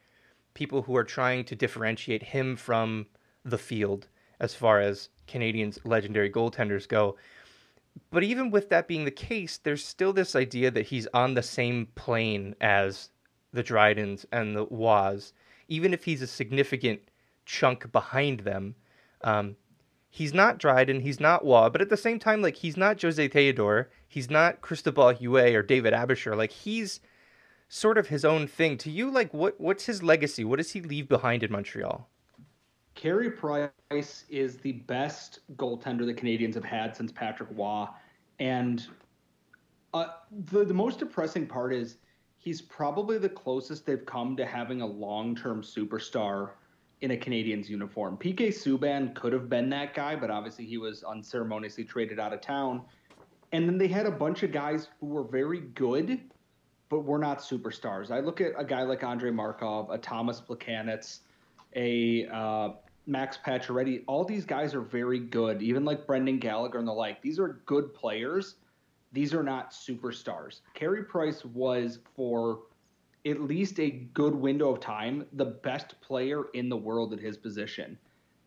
[0.54, 3.06] people who are trying to differentiate him from
[3.46, 4.10] the field
[4.42, 7.16] as far as Canadiens legendary goaltenders go.
[8.12, 11.42] But even with that being the case, there's still this idea that he's on the
[11.42, 13.12] same plane as
[13.54, 15.32] the Drydens and the Roys,
[15.70, 17.00] even if he's a significant
[17.46, 18.76] chunk behind them.
[19.22, 19.56] Um,
[20.16, 23.28] he's not Dryden, he's not Roy, but at the same time, like he's not Jose
[23.28, 26.38] Theodore, he's not Cristobal Huet or David Aebischer.
[26.38, 27.02] Like he's
[27.68, 28.78] sort of his own thing.
[28.78, 30.46] To you, like what what's his legacy?
[30.46, 32.08] What does he leave behind in Montreal?
[32.94, 37.86] Carey Price is the best goaltender the Canadiens have had since Patrick Roy,
[38.40, 38.88] and
[39.94, 41.98] uh, the the most depressing part is
[42.38, 46.52] he's probably the closest they've come to having a long term superstar
[47.02, 48.18] in a Canadiens uniform.
[48.18, 52.42] PK Subban could have been that guy, but obviously he was unceremoniously traded out of
[52.42, 52.82] town.
[53.52, 56.22] And then they had a bunch of guys who were very good,
[56.90, 58.12] but were not superstars.
[58.12, 61.20] I look at a guy like Andrei Markov, a Thomas Plekanec,
[61.76, 62.70] a uh,
[63.06, 64.04] Max Pacioretty.
[64.08, 67.22] All these guys are very good, even like Brendan Gallagher and the like.
[67.22, 68.56] These are good players
[69.16, 70.60] these are not superstars.
[70.74, 72.64] Carey Price was for
[73.26, 77.38] at least a good window of time the best player in the world at his
[77.38, 77.98] position.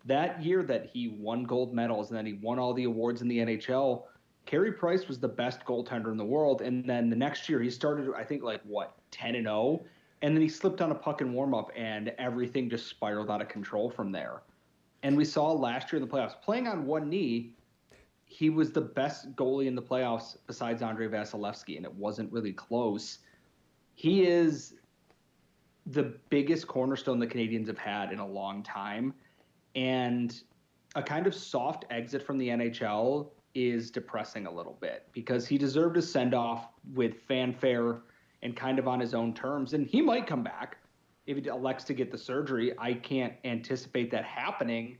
[0.04, 3.28] That year that he won gold medals and then he won all the awards in
[3.28, 4.04] the NHL,
[4.46, 6.62] Carey Price was the best goaltender in the world.
[6.62, 9.84] And then the next year he started, I think, like what, 10 and 0.
[10.22, 13.42] And then he slipped on a puck in warm up and everything just spiraled out
[13.42, 14.42] of control from there.
[15.02, 17.54] And we saw last year in the playoffs, playing on one knee,
[18.24, 22.52] he was the best goalie in the playoffs besides Andrei Vasilevskiy, and it wasn't really
[22.52, 23.18] close.
[23.98, 24.74] He is
[25.84, 29.12] the biggest cornerstone the Canadiens have had in a long time.
[29.74, 30.40] And
[30.94, 35.58] a kind of soft exit from the NHL is depressing a little bit because he
[35.58, 38.02] deserved a send off with fanfare
[38.44, 39.72] and kind of on his own terms.
[39.74, 40.76] And he might come back
[41.26, 42.74] if he elects to get the surgery.
[42.78, 44.96] I can't anticipate that happening.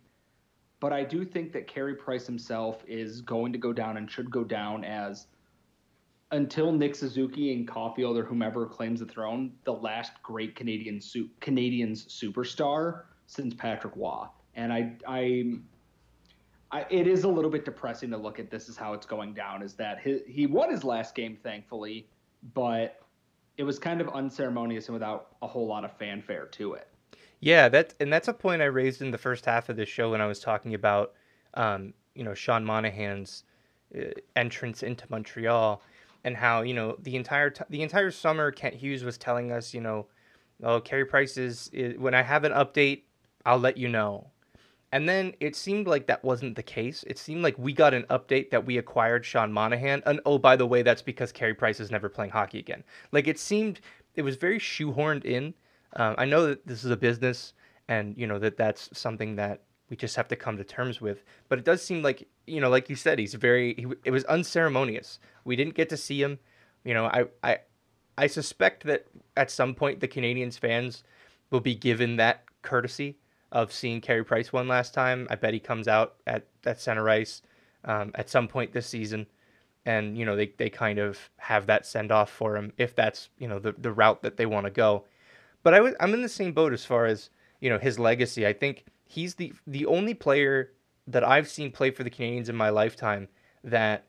[0.80, 4.28] But I do think that Carey Price himself is going to go down and should
[4.28, 5.28] go down as
[6.30, 11.30] until Nick Suzuki and Caufield or whomever claims the throne, the last great Canadian su-
[11.40, 14.26] Canadiens superstar since Patrick Roy.
[14.54, 15.54] And I, I,
[16.70, 19.32] I, it is a little bit depressing to look at this is how it's going
[19.32, 19.62] down.
[19.62, 22.08] Is that his, he won his last game, thankfully,
[22.54, 23.00] but
[23.56, 26.88] it was kind of unceremonious and without a whole lot of fanfare to it.
[27.40, 30.10] Yeah, that and that's a point I raised in the first half of the show
[30.10, 31.14] when I was talking about,
[31.54, 33.44] um, you know, Sean Monahan's
[33.96, 35.80] uh, entrance into Montreal,
[36.28, 39.72] and how you know the entire t- the entire summer Kent Hughes was telling us,
[39.72, 40.06] you know,
[40.62, 43.02] oh, Carey Price is, when I have an update,
[43.46, 44.30] I'll let you know.
[44.92, 47.02] And then it seemed like that wasn't the case.
[47.06, 50.02] It seemed like we got an update that we acquired Sean Monahan.
[50.06, 52.84] And oh, by the way, that's because Carey Price is never playing hockey again.
[53.10, 53.80] Like it seemed,
[54.14, 55.54] it was very shoehorned in.
[55.96, 57.54] Um, I know that this is a business,
[57.88, 61.22] and you know that that's something that we just have to come to terms with.
[61.48, 63.74] But it does seem like you know, like you said, he's very.
[63.74, 65.18] He, it was unceremonious.
[65.48, 66.38] We didn't get to see him.
[66.84, 67.58] You know, I I
[68.16, 69.06] I suspect that
[69.36, 71.02] at some point the Canadiens fans
[71.50, 73.16] will be given that courtesy
[73.50, 75.26] of seeing Carey Price one last time.
[75.30, 77.42] I bet he comes out at at center ice
[77.84, 79.26] um, at some point this season,
[79.86, 83.30] and you know they they kind of have that send off for him if that's
[83.38, 85.06] you know the the route that they want to go.
[85.62, 87.30] But I I'm in the same boat as far as
[87.60, 88.46] you know his legacy.
[88.46, 90.72] I think he's the the only player
[91.06, 93.28] that I've seen play for the Canadiens in my lifetime
[93.64, 94.04] that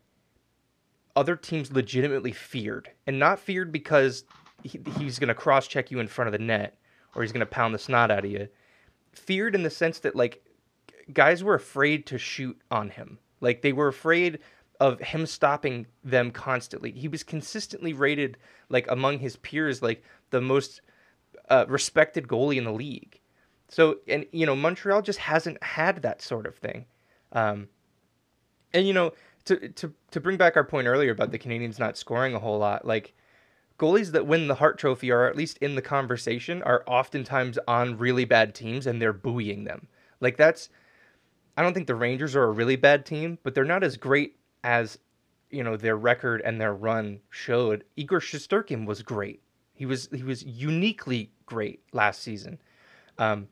[1.20, 4.24] other teams legitimately feared, and not feared because
[4.64, 6.78] he, he's going to cross check you in front of the net
[7.14, 8.48] or he's going to pound the snot out of you.
[9.12, 10.42] Feared in the sense that like
[11.12, 13.20] guys were afraid to shoot on him.
[13.42, 14.40] Like they were afraid
[14.80, 16.92] of him stopping them constantly.
[16.92, 18.38] He was consistently rated
[18.70, 20.80] like among his peers like the most
[21.50, 23.20] uh, respected goalie in the league.
[23.68, 26.86] So and you know Montreal just hasn't had that sort of thing.
[27.34, 27.68] Um,
[28.74, 29.12] and you know
[29.46, 32.60] to to to bring back our point earlier about the Canadiens not scoring a whole
[32.60, 33.14] lot, like
[33.78, 37.98] goalies that win the Hart Trophy are at least in the conversation are oftentimes on
[37.98, 39.88] really bad teams and they're buoying them.
[40.20, 40.70] Like that's
[41.58, 44.38] I don't think the Rangers are a really bad team, but they're not as great
[44.64, 44.98] as
[45.50, 47.84] you know their record and their run showed.
[47.96, 49.42] Igor Shesterkin was great.
[49.74, 52.60] He was he was uniquely great last season.
[53.18, 53.48] Um,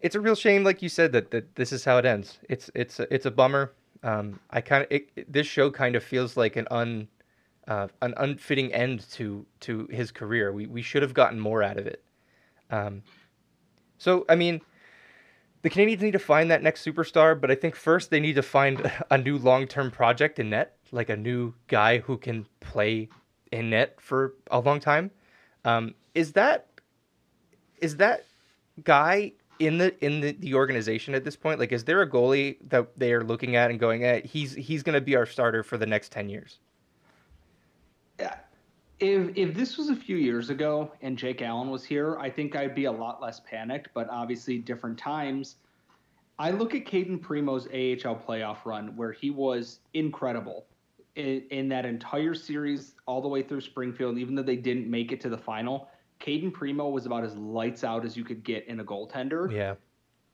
[0.00, 2.38] it's a real shame, like you said, that, that this is how it ends.
[2.48, 3.72] It's it's it's a bummer.
[4.02, 7.08] Um, I kind of this show kind of feels like an un
[7.68, 10.52] uh, an unfitting end to to his career.
[10.52, 12.02] We we should have gotten more out of it.
[12.70, 13.02] Um,
[13.98, 14.60] so I mean,
[15.62, 18.42] the Canadiens need to find that next superstar, but I think first they need to
[18.42, 23.08] find a new long term project in net, like a new guy who can play
[23.52, 25.10] in net for a long time.
[25.64, 26.66] Um, is that
[27.80, 28.24] is that
[28.82, 29.32] guy
[29.66, 31.58] in the in the, the organization at this point?
[31.58, 34.16] Like, is there a goalie that they are looking at and going, at?
[34.16, 36.58] Eh, he's he's going to be our starter for the next ten years"?
[38.18, 38.36] Yeah.
[38.98, 42.56] if if this was a few years ago and Jake Allen was here, I think
[42.56, 43.88] I'd be a lot less panicked.
[43.94, 45.56] But obviously, different times.
[46.38, 50.66] I look at Cayden Primeau's AHL playoff run where he was incredible
[51.14, 54.18] in, in, that entire series all the way through Springfield.
[54.18, 55.88] Even though they didn't make it to the final,
[56.22, 59.52] Cayden Primeau was about as lights out as you could get in a goaltender.
[59.52, 59.74] Yeah.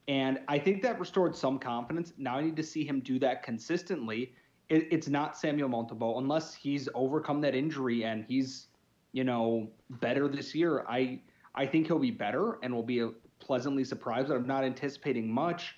[0.06, 2.12] And I think that restored some confidence.
[2.16, 4.32] Now I need to see him do that consistently
[4.68, 8.66] it, it's not Samuel Montembeault unless he's overcome that injury and he's
[9.12, 9.68] you know
[10.00, 10.84] better this year.
[10.88, 11.20] I
[11.54, 13.08] I think he'll be better and will be
[13.40, 15.76] pleasantly surprised, but I'm not anticipating much.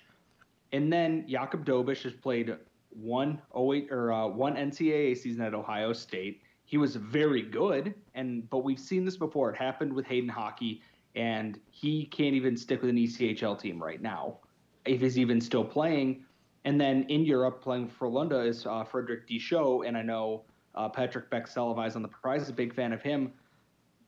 [0.73, 2.55] And then Jakub Dobes has played
[2.89, 6.41] one 08 or uh, one NCAA season at Ohio State.
[6.71, 9.51] He was very good, and but we've seen this before.
[9.51, 10.79] It happened with Hayden Hawkey,
[11.15, 14.37] and he can't even stick with an ECHL team right now,
[14.85, 16.23] if he's even still playing.
[16.63, 20.87] And then in Europe, playing for Lunda is uh, Frederik Dichow, and I know Uh,
[20.87, 23.33] Patrick Bexell Eyes on the prize is a big fan of him.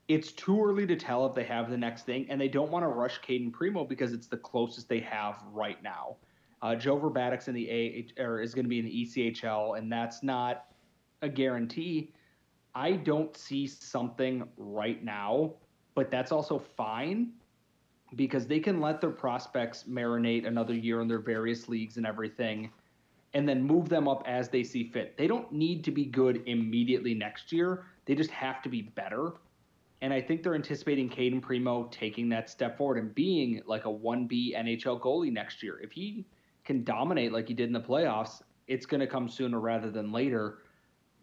[0.07, 2.83] It's too early to tell if they have the next thing, and they don't want
[2.83, 6.15] to rush Cayden Primeau because it's the closest they have right now.
[6.61, 9.91] Uh, Joe Vrbetic's in the A or is going to be in the ECHL, and
[9.91, 10.67] that's not
[11.21, 12.13] a guarantee.
[12.75, 15.53] I don't see something right now,
[15.95, 17.33] but that's also fine
[18.15, 22.71] because they can let their prospects marinate another year in their various leagues and everything
[23.33, 25.17] and then move them up as they see fit.
[25.17, 27.85] They don't need to be good immediately next year.
[28.05, 29.33] They just have to be better.
[30.01, 33.89] And I think they're anticipating Cayden Primeau taking that step forward and being like a
[33.89, 35.79] 1B NHL goalie next year.
[35.81, 36.25] If he
[36.65, 40.11] can dominate like he did in the playoffs, it's going to come sooner rather than
[40.11, 40.59] later.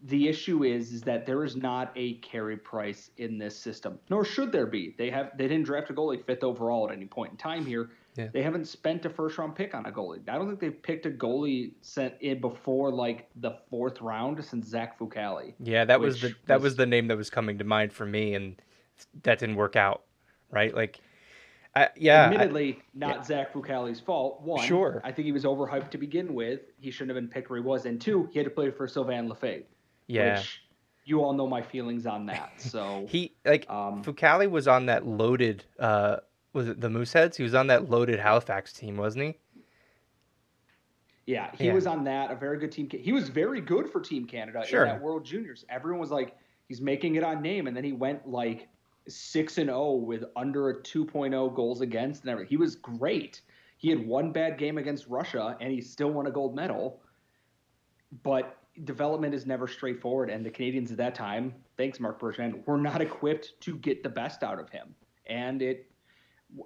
[0.05, 4.24] The issue is is that there is not a Carey Price in this system, nor
[4.24, 4.94] should there be.
[4.96, 7.90] They have they didn't draft a goalie fifth overall at any point in time here.
[8.16, 8.28] Yeah.
[8.32, 10.28] They haven't spent a first round pick on a goalie.
[10.28, 14.66] I don't think they've picked a goalie sent in before like the fourth round since
[14.66, 15.55] Zach Fucale.
[15.61, 18.07] Yeah, that was the that was, was the name that was coming to mind for
[18.07, 18.61] me, and
[19.22, 20.03] that didn't work out.
[20.51, 21.01] Right, like
[21.76, 22.24] uh, yeah.
[22.24, 23.22] Admittedly, I, not yeah.
[23.22, 24.42] Zach Fucale's fault.
[24.42, 25.01] One, sure.
[25.05, 26.61] I think he was overhyped to begin with.
[26.80, 27.86] He shouldn't have been picked where he was.
[27.86, 29.64] And two, he had to play for Sylvain Lefebvre.
[30.11, 30.39] Yeah.
[30.39, 30.63] Which
[31.05, 32.53] you all know my feelings on that.
[32.59, 35.65] So he like um, Fucale was on that loaded.
[35.79, 36.17] uh
[36.53, 37.37] Was it the Mooseheads?
[37.37, 39.39] He was on that loaded Halifax team, wasn't he?
[41.27, 41.75] Yeah, he yeah.
[41.75, 42.31] was on that.
[42.33, 42.89] A very good team.
[42.91, 44.83] He was very good for Team Canada sure.
[44.83, 45.65] in that World Juniors.
[45.69, 46.37] Everyone was like,
[46.67, 48.69] he's making it on name, and then he went like
[49.09, 52.49] six and zero with under a 2.0 goals against and everything.
[52.49, 53.43] He was great.
[53.77, 57.01] He had one bad game against Russia and he still won a gold medal.
[58.23, 62.78] But development is never straightforward, and the Canadiens at that time, thanks Marc Bergevin, were
[62.78, 64.95] not equipped to get the best out of him.
[65.26, 65.91] And it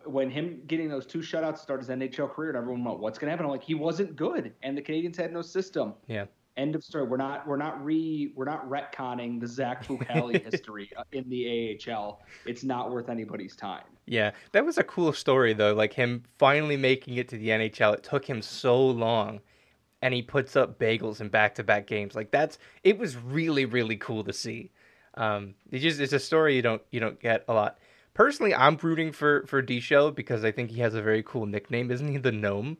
[0.04, 3.26] when him getting those two shutouts start his NHL career, and everyone went, "What's going
[3.26, 5.94] to happen?" I'm like, he wasn't good, and the Canadiens had no system.
[6.06, 6.26] Yeah.
[6.56, 7.04] End of story.
[7.04, 11.80] We're not we're not re we're not retconning the Zach Fucale history uh, in the
[11.88, 12.22] AHL.
[12.46, 13.82] It's not worth anybody's time.
[14.06, 15.74] Yeah, that was a cool story though.
[15.74, 17.94] Like him finally making it to the NHL.
[17.94, 19.40] It took him so long,
[20.04, 22.14] and he puts up bagels in back-to-back games.
[22.14, 24.70] Like that's it was really really cool to see.
[25.14, 27.78] Um, it's just it's a story you don't you don't get a lot.
[28.12, 31.90] Personally, I'm rooting for for Dichow because I think he has a very cool nickname.
[31.90, 32.76] Isn't he the gnome?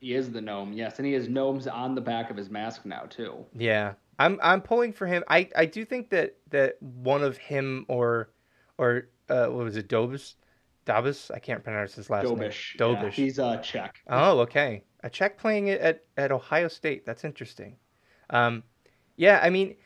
[0.00, 2.84] He is the gnome, yes, and he has gnomes on the back of his mask
[2.84, 3.46] now too.
[3.56, 5.24] Yeah, I'm I'm pulling for him.
[5.28, 8.28] I, I do think that that one of him or
[8.76, 10.34] or uh, what was it, Dobis?
[10.84, 11.30] Dabis?
[11.34, 12.38] I can't pronounce his last Dobes.
[12.38, 12.52] name.
[12.76, 13.02] Dobes.
[13.02, 14.02] Yeah, he's a uh, Czech.
[14.08, 14.84] Oh, okay.
[15.04, 17.04] A Czech playing it at, at Ohio State.
[17.04, 17.76] That's interesting.
[18.30, 18.62] Um,
[19.16, 19.76] yeah, I mean,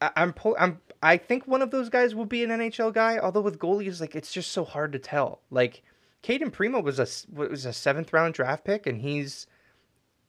[0.00, 3.18] I, I'm pull, I'm I think one of those guys will be an NHL guy.
[3.18, 5.42] Although with goalies, like it's just so hard to tell.
[5.50, 5.82] Like
[6.22, 9.46] Cayden Primeau was a was a seventh round draft pick, and he's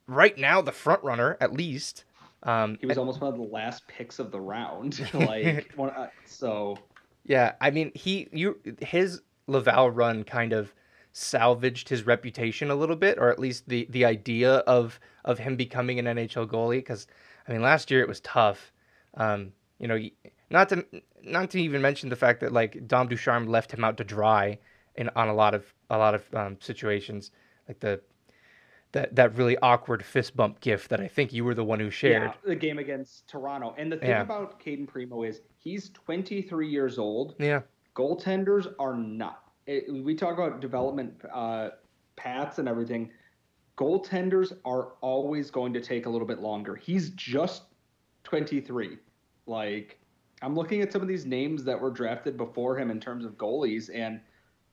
[0.06, 2.04] right now the front runner at least.
[2.42, 6.08] Um, he was almost one of the last picks of the round, like one, uh,
[6.26, 6.78] so.
[7.24, 10.72] Yeah, I mean he you his Laval run kind of
[11.12, 15.56] salvaged his reputation a little bit, or at least the the idea of of him
[15.56, 16.78] becoming an NHL goalie.
[16.78, 17.06] Because
[17.48, 18.72] I mean, last year it was tough.
[19.14, 19.98] Um, you know,
[20.50, 20.84] not to
[21.22, 24.58] not to even mention the fact that like Dom Ducharme left him out to dry
[24.96, 27.30] in on a lot of a lot of um, situations,
[27.68, 28.00] like the
[28.92, 31.90] that that really awkward fist bump gift that I think you were the one who
[31.90, 32.22] shared.
[32.22, 33.74] Yeah, the game against Toronto.
[33.78, 34.22] And the thing yeah.
[34.22, 37.34] about Cayden Primeau is he's 23 years old.
[37.38, 37.60] Yeah.
[37.94, 39.49] Goaltenders are not.
[39.70, 41.70] It, we talk about development uh,
[42.16, 43.12] paths and everything.
[43.76, 46.74] Goaltenders are always going to take a little bit longer.
[46.74, 47.62] He's just
[48.24, 48.98] 23.
[49.46, 50.00] Like
[50.42, 53.34] I'm looking at some of these names that were drafted before him in terms of
[53.34, 54.20] goalies and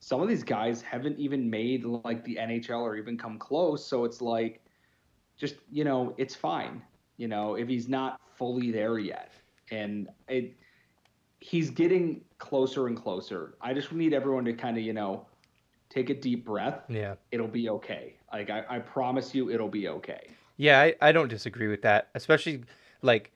[0.00, 3.86] some of these guys haven't even made like the NHL or even come close.
[3.86, 4.64] So it's like,
[5.36, 6.82] just you know, it's fine.
[7.18, 9.32] You know, if he's not fully there yet,
[9.70, 10.56] and it,
[11.40, 13.54] he's getting closer and closer.
[13.60, 15.26] I just need everyone to kind of you know,
[15.90, 16.82] take a deep breath.
[16.88, 18.14] Yeah, it'll be okay.
[18.32, 20.28] Like I, I promise you, it'll be okay.
[20.56, 22.08] Yeah, I, I don't disagree with that.
[22.14, 22.64] Especially
[23.02, 23.32] like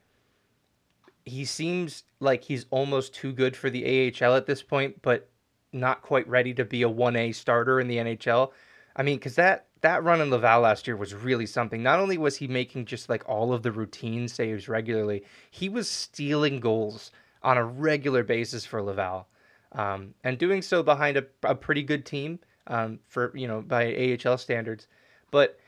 [1.24, 5.28] he seems like he's almost too good for the AHL at this point, but
[5.72, 8.50] not quite ready to be a 1A starter in the NHL.
[8.94, 11.82] I mean, because that that run in Laval last year was really something.
[11.82, 15.88] Not only was he making just like all of the routine saves regularly, he was
[15.88, 17.10] stealing goals
[17.42, 19.26] on a regular basis for Laval,
[19.72, 24.16] um, and doing so behind a, a pretty good team um, for you know by
[24.24, 24.86] AHL standards.
[25.30, 25.58] But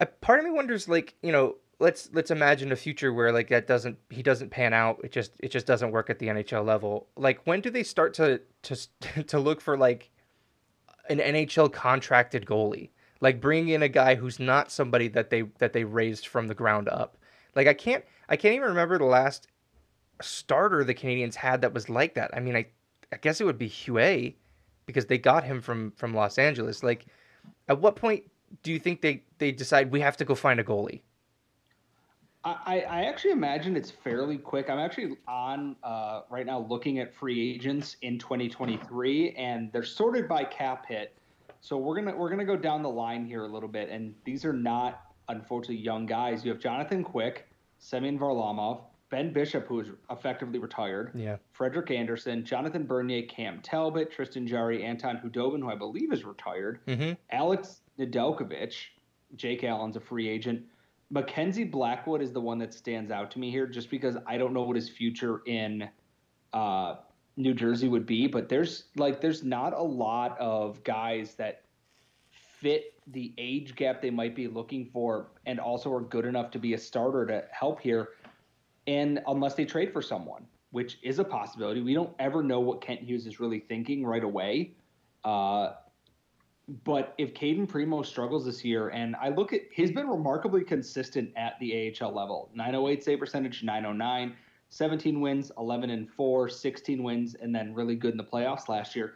[0.00, 3.48] a part of me wonders, like you know, let's let's imagine a future where like
[3.48, 5.00] that doesn't he doesn't pan out.
[5.04, 7.08] It just it just doesn't work at the NHL level.
[7.16, 8.76] Like when do they start to to
[9.26, 10.10] to look for like
[11.08, 12.90] an NHL contracted goalie?
[13.20, 16.54] Like bringing in a guy who's not somebody that they that they raised from the
[16.54, 17.16] ground up.
[17.54, 19.48] Like I can't I can't even remember the last
[20.20, 22.30] starter the Canadiens had that was like that.
[22.34, 22.66] I mean, I
[23.12, 24.34] I guess it would be Huet
[24.86, 26.82] because they got him from from Los Angeles.
[26.82, 27.06] Like,
[27.68, 28.24] at what point
[28.62, 31.02] do you think they they decide we have to go find a goalie?
[32.46, 34.68] I, I actually imagine it's fairly quick.
[34.68, 40.28] I'm actually on uh, right now looking at free agents in 2023, and they're sorted
[40.28, 41.16] by cap hit.
[41.62, 44.44] So we're gonna we're gonna go down the line here a little bit, and these
[44.44, 46.44] are not unfortunately young guys.
[46.44, 47.48] You have Jonathan Quick,
[47.78, 48.82] Semyon Varlamov,
[49.14, 51.12] Ben Bishop, who is effectively retired.
[51.14, 51.36] Yeah.
[51.52, 56.80] Frederik Andersen, Jonathan Bernier, Cam Talbot, Tristan Jarry, Anton Khudobin, who I believe is retired.
[56.88, 57.12] Mm-hmm.
[57.30, 58.74] Alex Nedeljkovic,
[59.36, 60.64] Jake Allen's a free agent.
[61.10, 64.52] Mackenzie Blackwood is the one that stands out to me here, just because I don't
[64.52, 65.88] know what his future in
[66.52, 66.96] uh,
[67.36, 68.26] New Jersey would be.
[68.26, 71.62] But there's like there's not a lot of guys that
[72.32, 76.58] fit the age gap they might be looking for, and also are good enough to
[76.58, 78.08] be a starter to help here.
[78.86, 82.80] And unless they trade for someone, which is a possibility, we don't ever know what
[82.80, 84.74] Kent Hughes is really thinking right away.
[85.24, 85.72] Uh,
[86.84, 91.30] but if Cayden Primeau struggles this year, and I look at, he's been remarkably consistent
[91.36, 94.34] at the AHL level 908 save percentage, 909,
[94.70, 98.96] 17 wins, 11 and 4, 16 wins, and then really good in the playoffs last
[98.96, 99.14] year.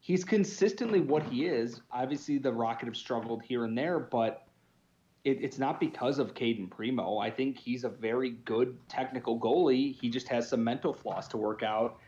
[0.00, 1.80] He's consistently what he is.
[1.92, 4.47] Obviously, the Rocket have struggled here and there, but
[5.28, 7.18] it, it's not because of Cayden Primeau.
[7.18, 10.00] I think he's a very good technical goalie.
[10.00, 11.98] He just has some mental flaws to work out.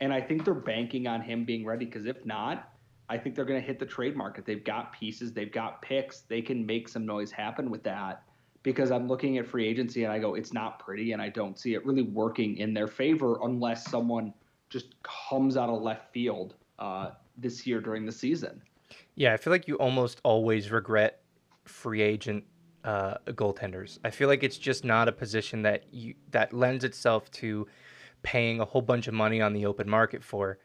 [0.00, 2.70] And I think they're banking on him being ready because if not,
[3.08, 4.44] I think they're going to hit the trade market.
[4.44, 8.22] They've got pieces, they've got picks, they can make some noise happen with that.
[8.62, 11.58] Because I'm looking at free agency and I go, it's not pretty, and I don't
[11.58, 14.34] see it really working in their favor unless someone
[14.68, 18.60] just comes out of left field uh, this year during the season.
[19.14, 21.20] Yeah, I feel like you almost always regret
[21.64, 22.44] free agent
[22.86, 23.98] uh, goaltenders.
[24.04, 27.66] I feel like it's just not a position that you that lends itself to
[28.22, 30.58] paying a whole bunch of money on the open market for.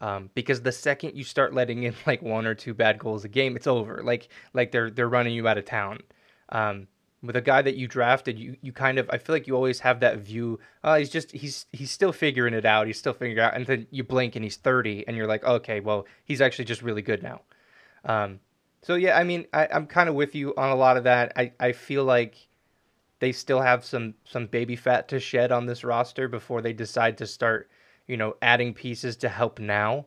[0.00, 3.28] Um, because the second you start letting in like one or two bad goals a
[3.28, 4.02] game, it's over.
[4.02, 6.00] Like like they're they're running you out of town.
[6.50, 6.88] Um,
[7.22, 9.80] with a guy that you drafted, you you kind of I feel like you always
[9.80, 10.58] have that view.
[10.82, 12.88] Oh, he's just he's he's still figuring it out.
[12.88, 15.78] He's still figuring out, and then you blink and he's thirty, and you're like, okay,
[15.78, 17.42] well he's actually just really good now.
[18.04, 18.40] Um,
[18.82, 21.32] so yeah, I mean I, I'm kind of with you on a lot of that.
[21.36, 22.48] I I feel like
[23.20, 27.18] they still have some some baby fat to shed on this roster before they decide
[27.18, 27.70] to start
[28.08, 30.06] you know, adding pieces to help now.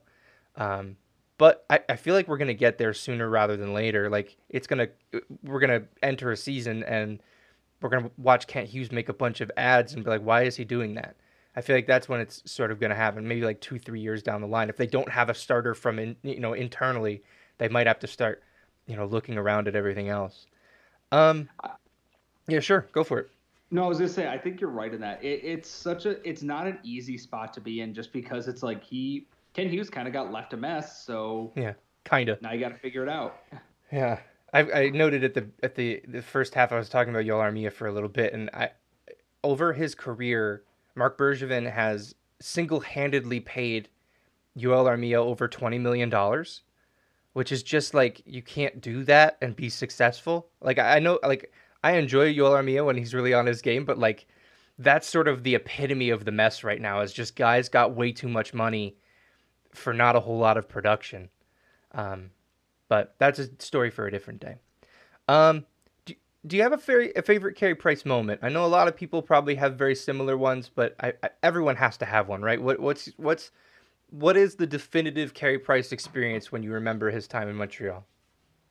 [0.57, 0.97] Um,
[1.37, 4.09] but I, I feel like we're gonna get there sooner rather than later.
[4.09, 4.87] Like it's gonna
[5.43, 7.21] we're gonna enter a season and
[7.81, 10.57] we're gonna watch Kent Hughes make a bunch of ads and be like, why is
[10.57, 11.15] he doing that?
[11.55, 13.27] I feel like that's when it's sort of gonna happen.
[13.27, 15.99] Maybe like two three years down the line, if they don't have a starter from
[15.99, 17.23] in, you know internally,
[17.59, 18.43] they might have to start
[18.91, 20.47] you know looking around at everything else.
[21.13, 21.49] Um,
[22.47, 23.29] yeah, sure, go for it.
[23.71, 25.23] No, I was gonna say I think you're right in that.
[25.23, 28.61] It, it's such a it's not an easy spot to be in just because it's
[28.61, 31.73] like he Kent Hughes kind of got left a mess, so yeah,
[32.03, 32.41] kind of.
[32.41, 33.37] Now you got to figure it out.
[33.91, 34.19] Yeah,
[34.53, 37.41] I, I noted at the at the the first half I was talking about Joel
[37.41, 38.71] Armia for a little bit, and I
[39.43, 40.63] over his career,
[40.95, 43.89] Marc Bergevin has single handedly paid
[44.57, 46.61] Joel Armia over twenty million dollars,
[47.33, 50.49] which is just like you can't do that and be successful.
[50.61, 51.51] Like I know, like
[51.83, 54.27] I enjoy Joel Armia when he's really on his game, but like
[54.77, 57.01] that's sort of the epitome of the mess right now.
[57.01, 58.97] Is just guys got way too much money
[59.73, 61.29] for not a whole lot of production.
[61.93, 62.31] Um,
[62.87, 64.55] but that's a story for a different day.
[65.27, 65.65] Um,
[66.05, 66.13] do,
[66.45, 68.41] do you have a, very, a favorite Carey Price moment?
[68.43, 71.77] I know a lot of people probably have very similar ones, but I, I, everyone
[71.77, 72.61] has to have one, right?
[72.61, 73.51] What, what's what's
[74.11, 78.05] what is the definitive Carey Price experience when you remember his time in Montreal?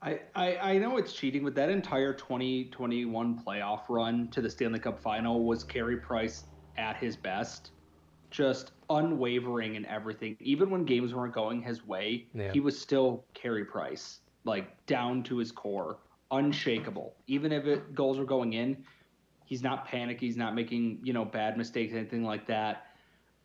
[0.03, 4.79] I, I, I know it's cheating, but that entire 2021 playoff run to the Stanley
[4.79, 6.45] Cup final was Carey Price
[6.79, 7.73] at his best.
[8.31, 10.37] Just unwavering in everything.
[10.41, 12.53] Even when games weren't going his way, yeah.
[12.53, 15.99] he was still Carey Price, like down to his core,
[16.31, 17.15] unshakable.
[17.27, 18.85] Even if it, goals were going in,
[19.47, 20.27] he's not panicky.
[20.27, 22.87] He's not making you know bad mistakes, anything like that.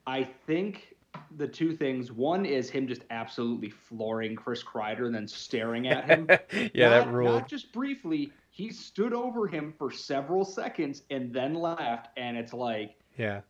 [0.06, 0.95] I think
[1.38, 2.12] the two things.
[2.12, 6.28] One is him just absolutely flooring Chris Kreider and then staring at him.
[6.74, 7.34] yeah, not, that rule.
[7.34, 8.32] Not just briefly.
[8.50, 13.42] He stood over him for several seconds and then left, and it's like, yeah,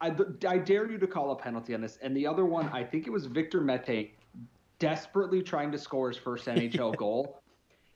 [0.00, 0.14] I,
[0.46, 1.98] I dare you to call a penalty on this.
[2.00, 4.14] And the other one, I think it was Victor Mete
[4.78, 7.40] desperately trying to score his first NHL goal,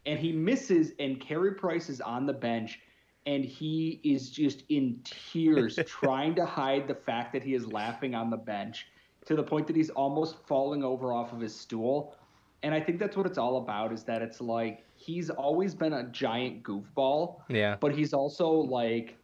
[0.07, 2.81] and he misses, and Carey Price is on the bench
[3.27, 8.15] and he is just in tears trying to hide the fact that he is laughing
[8.15, 8.87] on the bench
[9.31, 12.17] to the point that he's almost falling over off of his stool.
[12.65, 15.93] And I think that's what it's all about is that it's like he's always been
[15.93, 17.37] a giant goofball.
[17.49, 17.77] Yeah.
[17.79, 19.17] But he's also like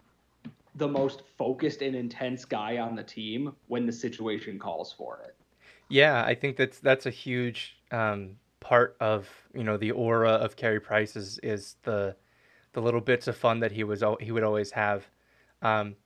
[0.77, 5.35] the most focused and intense guy on the team when the situation calls for it.
[5.89, 10.55] Yeah, I think that's that's a huge um, part of you know the aura of
[10.55, 12.15] Carey Price is is the
[12.75, 15.05] the little bits of fun that he was he would always have.
[15.63, 15.97] Um,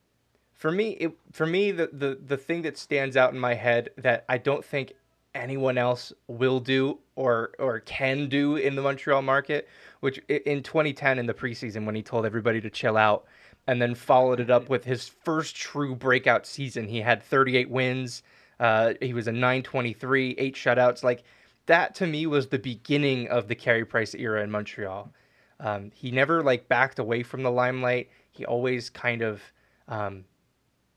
[0.61, 3.89] for me, it for me the, the the thing that stands out in my head
[3.97, 4.93] that I don't think
[5.35, 9.67] anyone else will do or or can do in the Montreal market,
[10.01, 13.25] which in 2010 in the preseason when he told everybody to chill out
[13.67, 16.87] and then followed it up with his first true breakout season.
[16.87, 18.23] He had 38 wins.
[18.59, 21.03] Uh, he was a 923, eight shutouts.
[21.03, 21.23] Like
[21.65, 25.11] that to me was the beginning of the Carey Price era in Montreal.
[25.59, 28.11] Um, he never like backed away from the limelight.
[28.31, 29.41] He always kind of,
[29.89, 30.25] um,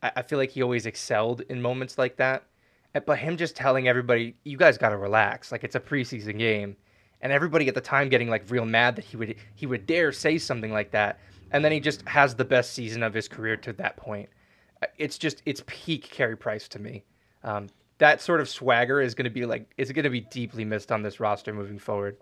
[0.04, 2.44] I, I feel like he always excelled in moments like that.
[3.08, 5.52] But him just telling everybody, you guys got to relax.
[5.52, 6.76] Like it's a preseason game.
[7.22, 10.12] And everybody at the time getting like real mad that he would he would dare
[10.12, 11.20] say something like that.
[11.52, 14.30] And then he just has the best season of his career to that point.
[14.84, 17.04] Uh, it's just it's peak Carey Price to me.
[17.44, 20.66] Um, that sort of swagger is going to be like is going to be deeply
[20.66, 22.18] missed on this roster moving forward.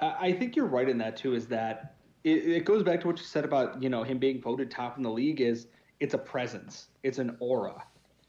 [0.00, 1.34] I think you're right in that too.
[1.34, 4.40] Is that it, it goes back to what you said about you know him being
[4.40, 5.40] voted top in the league.
[5.40, 5.68] Is
[6.00, 7.84] it's a presence, it's an aura,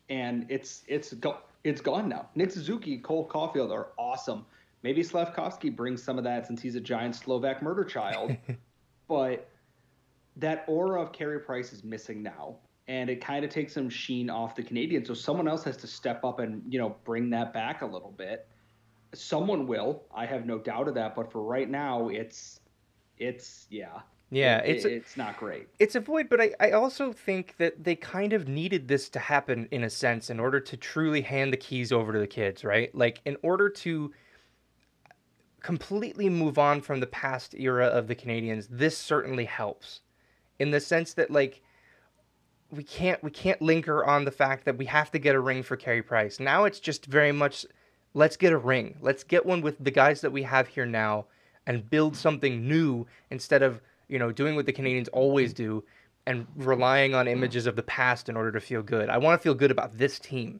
[0.09, 2.29] and it's it's go, it's gone now.
[2.35, 4.45] Nick Suzuki, Cole Caufield are awesome.
[4.83, 8.35] Maybe Slavkovsky brings some of that since he's a giant Slovak murder child,
[9.07, 9.49] but
[10.37, 12.57] that aura of Carey Price is missing now
[12.87, 15.03] and it kind of takes some sheen off the Canadian.
[15.05, 18.11] So someone else has to step up and you know bring that back a little
[18.11, 18.47] bit.
[19.13, 21.15] Someone will, I have no doubt of that.
[21.15, 22.59] But for right now, it's
[23.17, 24.01] it's yeah.
[24.31, 25.67] Yeah, it, it's it, it's not great.
[25.79, 29.19] It's a void, but I, I also think that they kind of needed this to
[29.19, 32.63] happen in a sense in order to truly hand the keys over to the kids,
[32.63, 32.93] right?
[32.95, 34.11] Like in order to
[35.61, 40.01] completely move on from the past era of the Canadiens, this certainly helps.
[40.57, 41.61] In the sense that like
[42.71, 45.61] we can't we can't linger on the fact that we have to get a ring
[45.63, 46.39] for Carey Price.
[46.39, 47.65] Now it's just very much
[48.15, 48.97] let's get a ring.
[49.01, 51.25] Let's get one with the guys that we have here now
[51.67, 55.83] and build something new instead of, you know, doing what the Canadiens always do
[56.27, 59.09] and relying on images of the past in order to feel good.
[59.09, 60.59] I want to feel good about this team.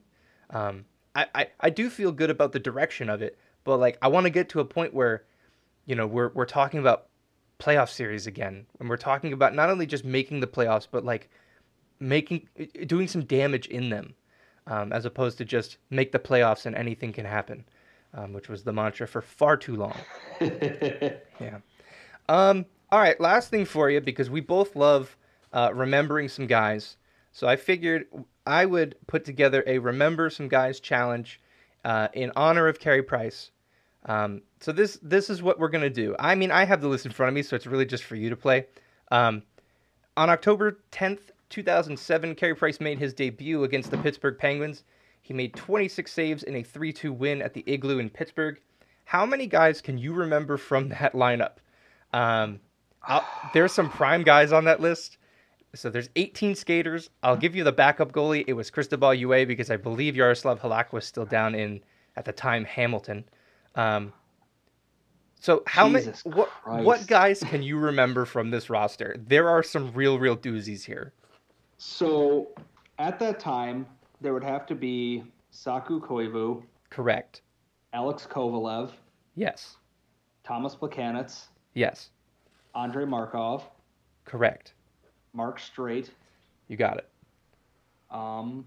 [0.50, 0.84] Um,
[1.14, 4.24] I, I, I do feel good about the direction of it, but like I want
[4.24, 5.24] to get to a point where,
[5.86, 7.06] you know, we're we're talking about
[7.58, 11.30] playoff series again, and we're talking about not only just making the playoffs, but like
[11.98, 12.48] making
[12.86, 14.14] doing some damage in them,
[14.66, 17.64] um, as opposed to just make the playoffs and anything can happen,
[18.14, 19.96] um, which was the mantra for far too long.
[20.40, 21.58] yeah.
[22.28, 25.16] Um, all right, last thing for you because we both love
[25.52, 26.96] uh, remembering some guys.
[27.32, 28.06] So I figured
[28.46, 31.40] I would put together a remember some guys challenge
[31.84, 33.50] uh, in honor of Carey Price.
[34.06, 36.14] Um, so this this is what we're gonna do.
[36.18, 38.14] I mean, I have the list in front of me, so it's really just for
[38.14, 38.66] you to play.
[39.10, 39.42] Um,
[40.16, 44.84] on October 10th, 2007, Carey Price made his debut against the Pittsburgh Penguins.
[45.20, 48.60] He made 26 saves in a 3 2 win at the Igloo in Pittsburgh.
[49.04, 51.56] How many guys can you remember from that lineup?
[52.12, 52.60] Um,
[53.52, 55.18] there's some prime guys on that list.
[55.74, 57.10] So there's 18 skaters.
[57.22, 58.44] I'll give you the backup goalie.
[58.46, 61.82] It was Cristobal Huet because I believe Yaroslav Halak was still down in,
[62.16, 63.24] at the time, Hamilton.
[63.74, 64.12] Um,
[65.38, 66.48] so how many what
[66.82, 69.16] what guys can you remember from this roster?
[69.28, 71.12] There are some real real doozies here.
[71.78, 72.48] So
[72.98, 73.86] at that time,
[74.20, 76.62] there would have to be Saku Koivu.
[76.90, 77.42] Correct.
[77.92, 78.90] Alex Kovalev.
[79.34, 79.76] Yes.
[80.42, 81.46] Thomas Plekanec.
[81.74, 82.10] Yes.
[82.76, 83.64] Andrei Markov.
[84.24, 84.74] Correct.
[85.32, 86.10] Mark Streit.
[86.68, 87.08] You got it.
[88.10, 88.66] Um,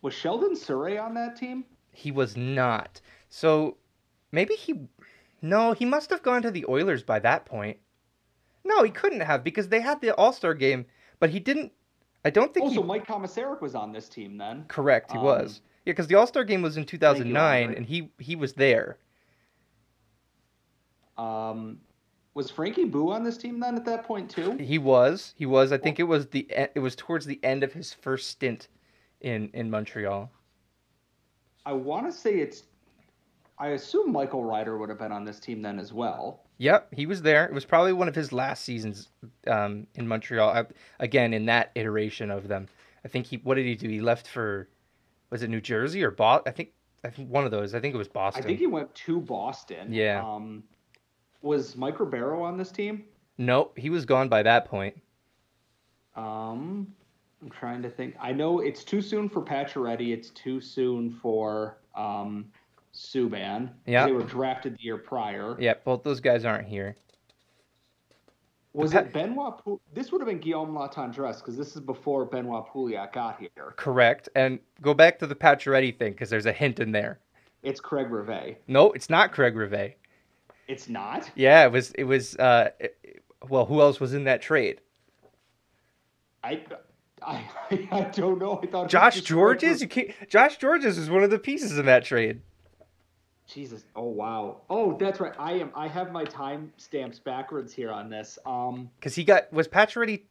[0.00, 1.64] was Sheldon Souray on that team?
[1.90, 3.00] He was not.
[3.28, 3.76] So
[4.30, 4.88] maybe he.
[5.42, 7.78] No, he must have gone to the Oilers by that point.
[8.64, 10.86] No, he couldn't have because they had the All Star game,
[11.18, 11.72] but he didn't
[12.24, 12.64] I don't think.
[12.64, 12.86] Also, he...
[12.86, 14.64] Mike Komisarek was on this team then.
[14.68, 15.60] Correct, he um, was.
[15.84, 18.98] Yeah, because the All Star game was in 2009, and he he was there.
[21.18, 21.78] Um,
[22.34, 24.52] was Frankie Boo on this team then at that point too?
[24.52, 25.34] He was.
[25.36, 25.72] He was.
[25.72, 28.68] I think it was the it was towards the end of his first stint
[29.20, 30.30] in in Montreal.
[31.64, 32.64] I want to say it's.
[33.58, 36.42] I assume Michael Ryder would have been on this team then as well.
[36.58, 37.44] Yep, he was there.
[37.44, 39.08] It was probably one of his last seasons
[39.46, 40.48] um, in Montreal.
[40.50, 40.64] I,
[41.00, 42.68] again, in that iteration of them,
[43.04, 43.36] I think he.
[43.38, 43.88] What did he do?
[43.88, 44.68] He left for,
[45.30, 46.50] was it New Jersey or Boston?
[46.50, 46.70] I think.
[47.04, 47.74] I think one of those.
[47.74, 48.42] I think it was Boston.
[48.42, 49.92] I think he went to Boston.
[49.92, 50.22] Yeah.
[50.24, 50.62] Um,
[51.42, 53.04] was Mike Ribeiro on this team?
[53.38, 54.96] Nope, he was gone by that point.
[56.14, 56.94] Um,
[57.40, 58.14] I'm trying to think.
[58.20, 60.12] I know it's too soon for Pacioretty.
[60.12, 62.46] It's too soon for um,
[62.94, 63.70] Subban.
[63.86, 64.06] Yeah.
[64.06, 65.56] They were drafted the year prior.
[65.58, 66.96] Yeah, both those guys aren't here.
[68.74, 69.58] Was it Benoit?
[69.58, 73.74] Pou- this would have been Guillaume Latendresse because this is before Benoit Pouliot got here.
[73.76, 74.30] Correct.
[74.34, 77.18] And go back to the Pacioretty thing because there's a hint in there.
[77.62, 78.62] It's Craig Rivet.
[78.66, 79.98] No, it's not Craig Rivet.
[80.68, 81.30] It's not.
[81.34, 81.90] Yeah, it was.
[81.92, 82.36] It was.
[82.36, 82.96] Uh, it-
[83.48, 84.80] well, who else was in that trade?
[86.44, 86.62] I,
[87.20, 87.44] I,
[87.90, 88.60] I don't know.
[88.62, 89.80] I thought Josh Gorges.
[89.80, 90.10] You can't.
[90.28, 92.40] Josh Gorges is one of the pieces in that trade.
[93.48, 93.84] Jesus.
[93.96, 94.62] Oh wow.
[94.70, 95.32] Oh, that's right.
[95.38, 95.72] I am.
[95.74, 98.38] I have my time stamps backwards here on this.
[98.46, 100.22] Um, Because he got was Pacioretty,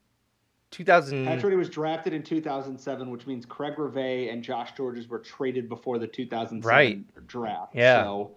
[0.71, 1.25] two thousand.
[1.27, 5.99] Pacioretty was drafted in 2007, which means Craig Rivet and Josh Gorges were traded before
[5.99, 7.27] the 2007 Right.
[7.27, 7.75] draft.
[7.75, 8.03] Yeah.
[8.03, 8.31] So,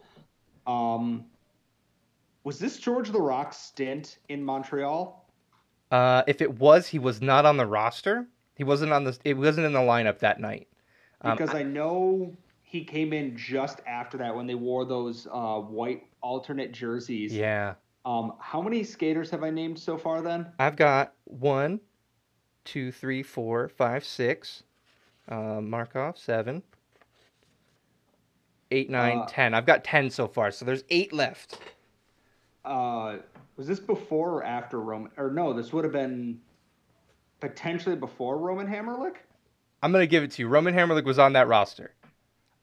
[0.66, 1.24] um,
[2.44, 5.26] was this George Laraque stint in Montreal?
[5.90, 8.26] Uh, if it was, he was not on the roster.
[8.54, 9.18] He wasn't on the.
[9.24, 10.68] It wasn't in the lineup that night.
[11.22, 15.58] Um, Because I know he came in just after that when they wore those uh,
[15.58, 17.32] white alternate jerseys.
[17.34, 17.74] Yeah,
[18.04, 20.46] Um, how many skaters have I named so far then?
[20.58, 21.80] I've got one,
[22.64, 24.62] two, three, four, five, six.
[25.28, 26.62] Uh, Markov seven.
[28.70, 29.54] Eight, nine, Uh, ten.
[29.54, 31.58] I've got ten so far, so there's eight left.
[32.64, 33.16] Uh,
[33.56, 35.10] was this before or after Roman?
[35.16, 36.40] Or no, this would have been
[37.40, 39.16] potentially before Roman Hamrlik.
[39.82, 40.48] I'm gonna give it to you.
[40.48, 41.94] Roman Hamrlik was on that roster.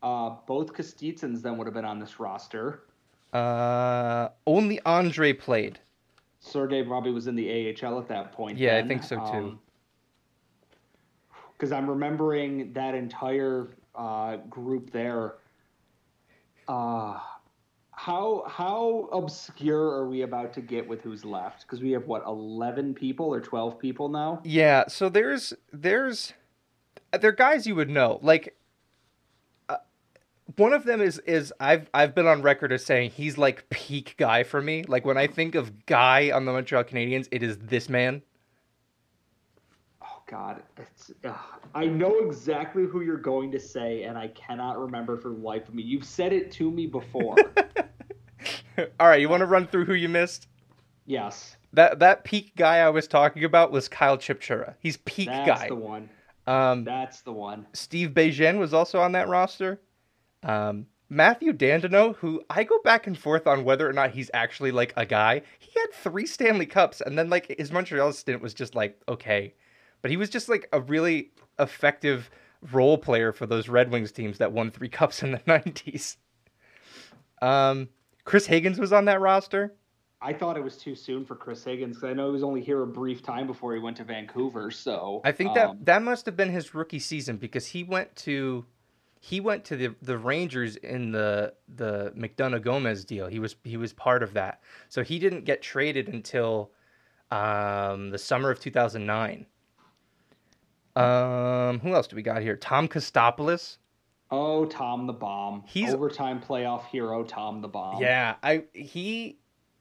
[0.01, 2.83] Uh, both Kostitsins then would have been on this roster.
[3.31, 5.79] Uh, only Andre played.
[6.39, 8.57] Sergey probably was in the AHL at that point.
[8.57, 9.59] Yeah, I think so, too.
[11.53, 15.35] Because I'm remembering that entire uh, group there.
[16.67, 17.19] Uh,
[18.01, 21.61] how how obscure are we about to get with who's left?
[21.61, 24.41] Because we have what 11 people or 12 people now.
[24.43, 26.33] Yeah, so there's there's
[27.19, 28.17] they're guys you would know.
[28.23, 28.57] Like
[29.69, 29.77] uh,
[30.55, 34.15] one of them is is I've I've been on record as saying he's like peak
[34.17, 34.81] guy for me.
[34.81, 38.23] Like when I think of guy on the Montreal Canadiens, it is this man.
[40.31, 41.11] God, it's.
[41.25, 41.33] Uh,
[41.75, 45.67] I know exactly who you're going to say, and I cannot remember for the life
[45.67, 45.83] of me.
[45.83, 47.35] You've said it to me before.
[48.99, 50.47] All right, you want to run through who you missed?
[51.05, 54.75] yes, That that peak guy I was talking about was Kyle Chipchura.
[54.79, 55.67] He's peak that's guy.
[55.67, 56.09] the one.
[56.47, 57.67] Um, That's the one.
[57.73, 59.79] Steve Begin was also on that roster.
[60.43, 64.71] Um, Mathieu Dandenault, who I go back and forth on whether or not he's actually
[64.71, 65.41] like a guy.
[65.59, 69.53] He had three Stanley Cups, and then like his Montreal stint was just like okay,
[70.01, 72.29] but he was just like a really effective
[72.71, 76.17] role player for those Red Wings teams that won three cups in the nineties.
[77.41, 77.89] Um,
[78.23, 79.73] Chris Higgins was on that roster.
[80.23, 82.61] I thought it was too soon for Chris Higgins because I know he was only
[82.61, 84.69] here a brief time before he went to Vancouver.
[84.69, 88.15] So I think that um, that must have been his rookie season because he went
[88.17, 88.65] to
[89.19, 93.27] he went to the the Rangers in the the McDonagh Gomez deal.
[93.27, 94.61] He was he was part of that.
[94.89, 96.71] So he didn't get traded until
[97.31, 99.47] um, the summer of 2009.
[100.95, 102.57] Um, who else do we got here?
[102.57, 103.77] Tom Kostopoulos.
[104.29, 108.01] oh Tom the Bomb, He's- overtime playoff hero Tom the Bomb.
[108.01, 109.37] Yeah, I he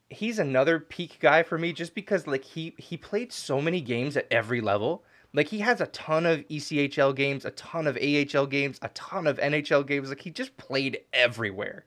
[0.08, 4.16] he's another peak guy for me just because like he he played so many games
[4.16, 5.04] at every level.
[5.32, 9.28] Like he has a ton of ECHL games, a ton of AHL games, a ton
[9.28, 10.08] of NHL games.
[10.08, 11.84] Like he just played everywhere.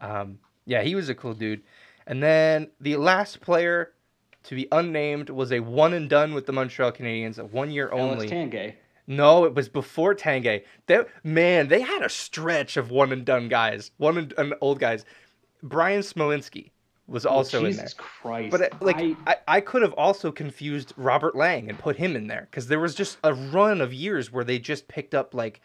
[0.00, 1.62] Um, yeah, he was a cool dude.
[2.06, 3.90] And then the last player
[4.44, 7.90] to be unnamed was a one and done with the Montreal Canadiens, a one year
[7.92, 8.28] only.
[8.28, 8.74] Tanguay.
[9.06, 10.64] No, it was before Tanguay.
[10.86, 14.78] They, man, they had a stretch of one and done guys, one and, and old
[14.78, 15.04] guys.
[15.62, 16.70] Bryan Smolinski
[17.06, 18.04] was also oh, in Jesus there.
[18.06, 18.50] Christ!
[18.52, 22.14] But uh, like, I, I, I could have also confused Robert Lang and put him
[22.14, 25.34] in there because there was just a run of years where they just picked up
[25.34, 25.60] like,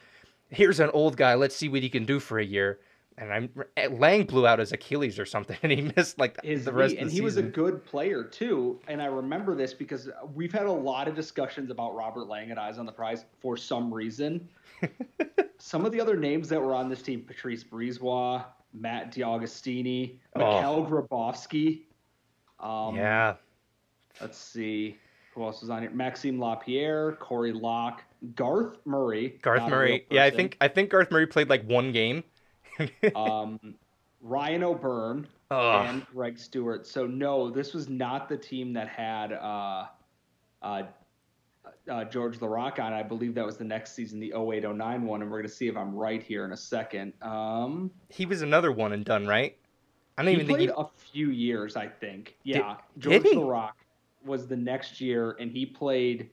[0.50, 2.80] here's an old guy, let's see what he can do for a year.
[3.18, 3.50] And I'm
[3.98, 7.02] Lang blew out his Achilles or something, and he missed like his the rest knee-
[7.02, 8.80] and he was a good player too.
[8.90, 12.60] And I remember this because we've had a lot of discussions about Robert Lang and
[12.60, 14.50] Eyes on the Prize for some reason.
[15.60, 18.44] some of the other names that were on this team: Patrice Brisebois,
[18.74, 20.86] Matt D'Agostini, Oh.
[20.90, 21.84] Grabovski.
[22.60, 23.36] Um, yeah,
[24.22, 24.98] Let's see
[25.34, 28.04] who else was on here: Maxime Lapierre, Corey Locke,
[28.36, 29.40] Garth Murray.
[29.42, 30.06] Garth not a real Murray.
[30.10, 32.24] Yeah, I think I think Garth Murray played like one game.
[33.16, 33.60] um,
[34.22, 35.28] Ryan O'Byrne.
[35.52, 35.86] Ugh.
[35.88, 36.88] and Greg Stewart.
[36.88, 39.86] So no, this was not the team that had uh,
[40.62, 40.84] uh,
[41.90, 42.94] uh, George Laraque on.
[42.94, 45.68] I believe that was the next season, the 0809 one, and we're going to see
[45.68, 47.14] if I'm right here in a second.
[47.22, 49.56] Um, he was another one and done, right?
[50.18, 50.76] I don't even think played he.
[50.78, 52.38] a few years, I think.
[52.44, 53.36] Yeah, did George he?
[53.36, 53.72] Laraque
[54.26, 56.30] was the next year, and he played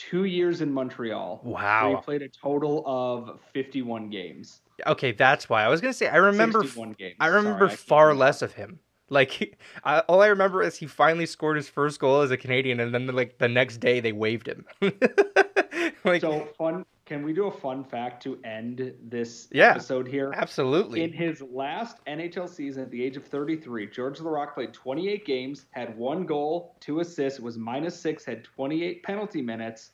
[0.00, 1.40] two years in Montreal.
[1.44, 1.96] Wow.
[1.96, 4.62] he played a total of 51 games.
[4.86, 6.62] Okay, that's why I was gonna say I remember.
[6.62, 7.16] 61 games.
[7.20, 8.80] I remember Sorry, far less of him.
[9.10, 12.80] Like, I, all I remember is he finally scored his first goal as a Canadian,
[12.80, 14.64] and then like the next day they waived him.
[16.04, 16.86] like, so fun.
[17.10, 20.32] Can we do a fun fact to end this yeah, episode here?
[20.32, 21.02] Absolutely.
[21.02, 25.66] In his last NHL season at the age of 33, George Laraque played 28 games,
[25.72, 29.90] had one goal, two assists, was minus six, had 28 penalty minutes,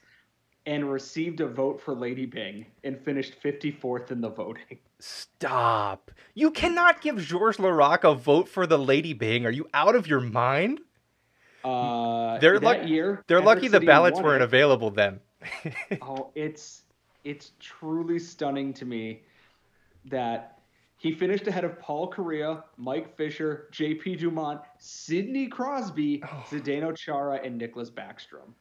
[0.66, 4.76] and received a vote for Lady Byng and finished 54th in the voting.
[4.98, 6.10] Stop.
[6.34, 9.46] You cannot give George Laraque a vote for the Lady Byng.
[9.46, 10.80] Are you out of your mind?
[11.64, 12.90] Uh, they're lucky.
[12.90, 14.44] Year, they're lucky the ballots weren't it.
[14.44, 15.20] available then.
[16.02, 16.82] oh, it's
[17.26, 19.22] it's truly stunning to me
[20.04, 20.60] that
[20.96, 24.16] he finished ahead of Paul Kariya, Mike Fisher, J.P.
[24.16, 26.44] Dumont, Sidney Crosby, oh.
[26.48, 28.54] Zdeno Chara, and Nicklas Backstrom.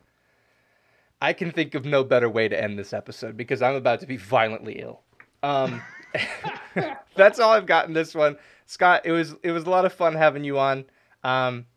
[1.21, 4.07] I can think of no better way to end this episode because I'm about to
[4.07, 5.01] be violently ill.
[5.43, 5.81] Um,
[7.15, 8.35] that's all I've got in this one.
[8.65, 10.85] Scott, it was it was a lot of fun having you on.
[11.23, 11.67] Um,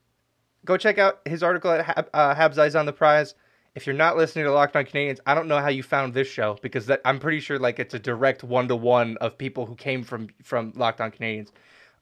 [0.64, 3.34] go check out his article at Hab, uh, Habs Eyes on the Prize.
[3.74, 6.28] If you're not listening to Locked On Canadiens, I don't know how you found this
[6.28, 9.66] show because that, I'm pretty sure like it's a direct one to one of people
[9.66, 11.50] who came from from Locked On Canadiens.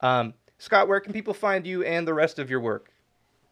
[0.00, 2.90] Um, Scott, where can people find you and the rest of your work?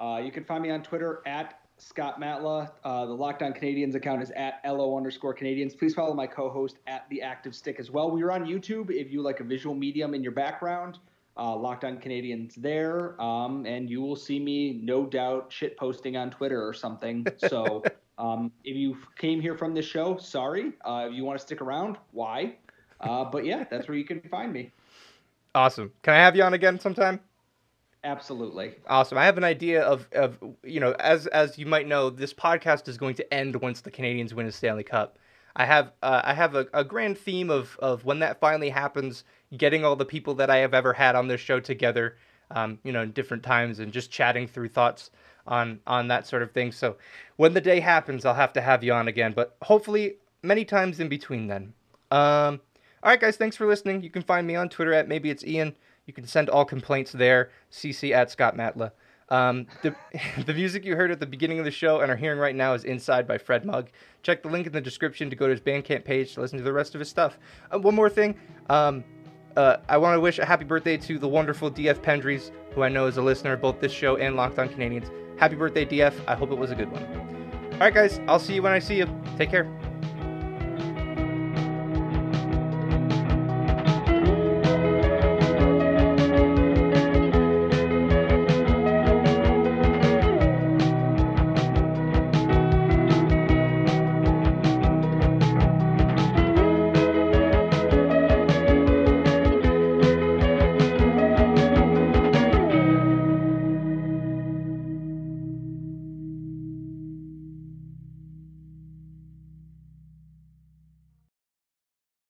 [0.00, 2.70] Uh, you can find me on Twitter at Scott Matla.
[2.82, 5.76] Uh, the Locked On Canadiens account is at LO underscore Canadiens.
[5.76, 8.10] Please follow my co host at The Active Stick as well.
[8.10, 10.98] We are on YouTube if you like a visual medium in your background.
[11.36, 13.20] Uh, Locked On Canadiens there.
[13.20, 17.26] Um, and you will see me, no doubt, shit posting on Twitter or something.
[17.38, 17.82] So
[18.18, 20.72] um, if you came here from this show, sorry.
[20.84, 22.56] Uh, if you want to stick around, why?
[23.00, 24.70] Uh, but yeah, that's where you can find me.
[25.54, 25.92] Awesome.
[26.02, 27.20] Can I have you on again sometime?
[28.02, 28.74] Absolutely.
[28.86, 29.16] Awesome.
[29.18, 32.86] I have an idea of, of you know, as as you might know, this podcast
[32.88, 35.18] is going to end once the Canadiens win a Stanley Cup.
[35.56, 39.24] I have uh, I have a, a grand theme of of when that finally happens,
[39.56, 42.16] getting all the people that I have ever had on this show together,
[42.50, 45.10] um, you know, in different times and just chatting through thoughts
[45.46, 46.72] on on that sort of thing.
[46.72, 46.96] So
[47.36, 51.00] when the day happens, I'll have to have you on again, but hopefully many times
[51.00, 51.72] in between then.
[52.10, 52.60] Um,
[53.02, 54.02] all right, guys, thanks for listening.
[54.02, 55.74] You can find me on Twitter at maybe it's Ian.
[56.06, 57.50] You can send all complaints there.
[57.70, 58.92] CC at Scott Matla.
[59.30, 59.94] Um, the,
[60.46, 62.74] the music you heard at the beginning of the show and are hearing right now
[62.74, 63.90] is Inside by Fred Mug.
[64.22, 66.64] Check the link in the description to go to his Bandcamp page to listen to
[66.64, 67.38] the rest of his stuff.
[67.72, 68.36] Uh, one more thing.
[68.68, 69.04] Um,
[69.56, 72.88] uh, I want to wish a happy birthday to the wonderful DF Pendries, who I
[72.88, 75.10] know is a listener of both this show and Locked On Canadiens.
[75.36, 76.14] Happy birthday, DF.
[76.26, 77.02] I hope it was a good one.
[77.74, 78.20] All right, guys.
[78.28, 79.08] I'll see you when I see you.
[79.36, 79.68] Take care.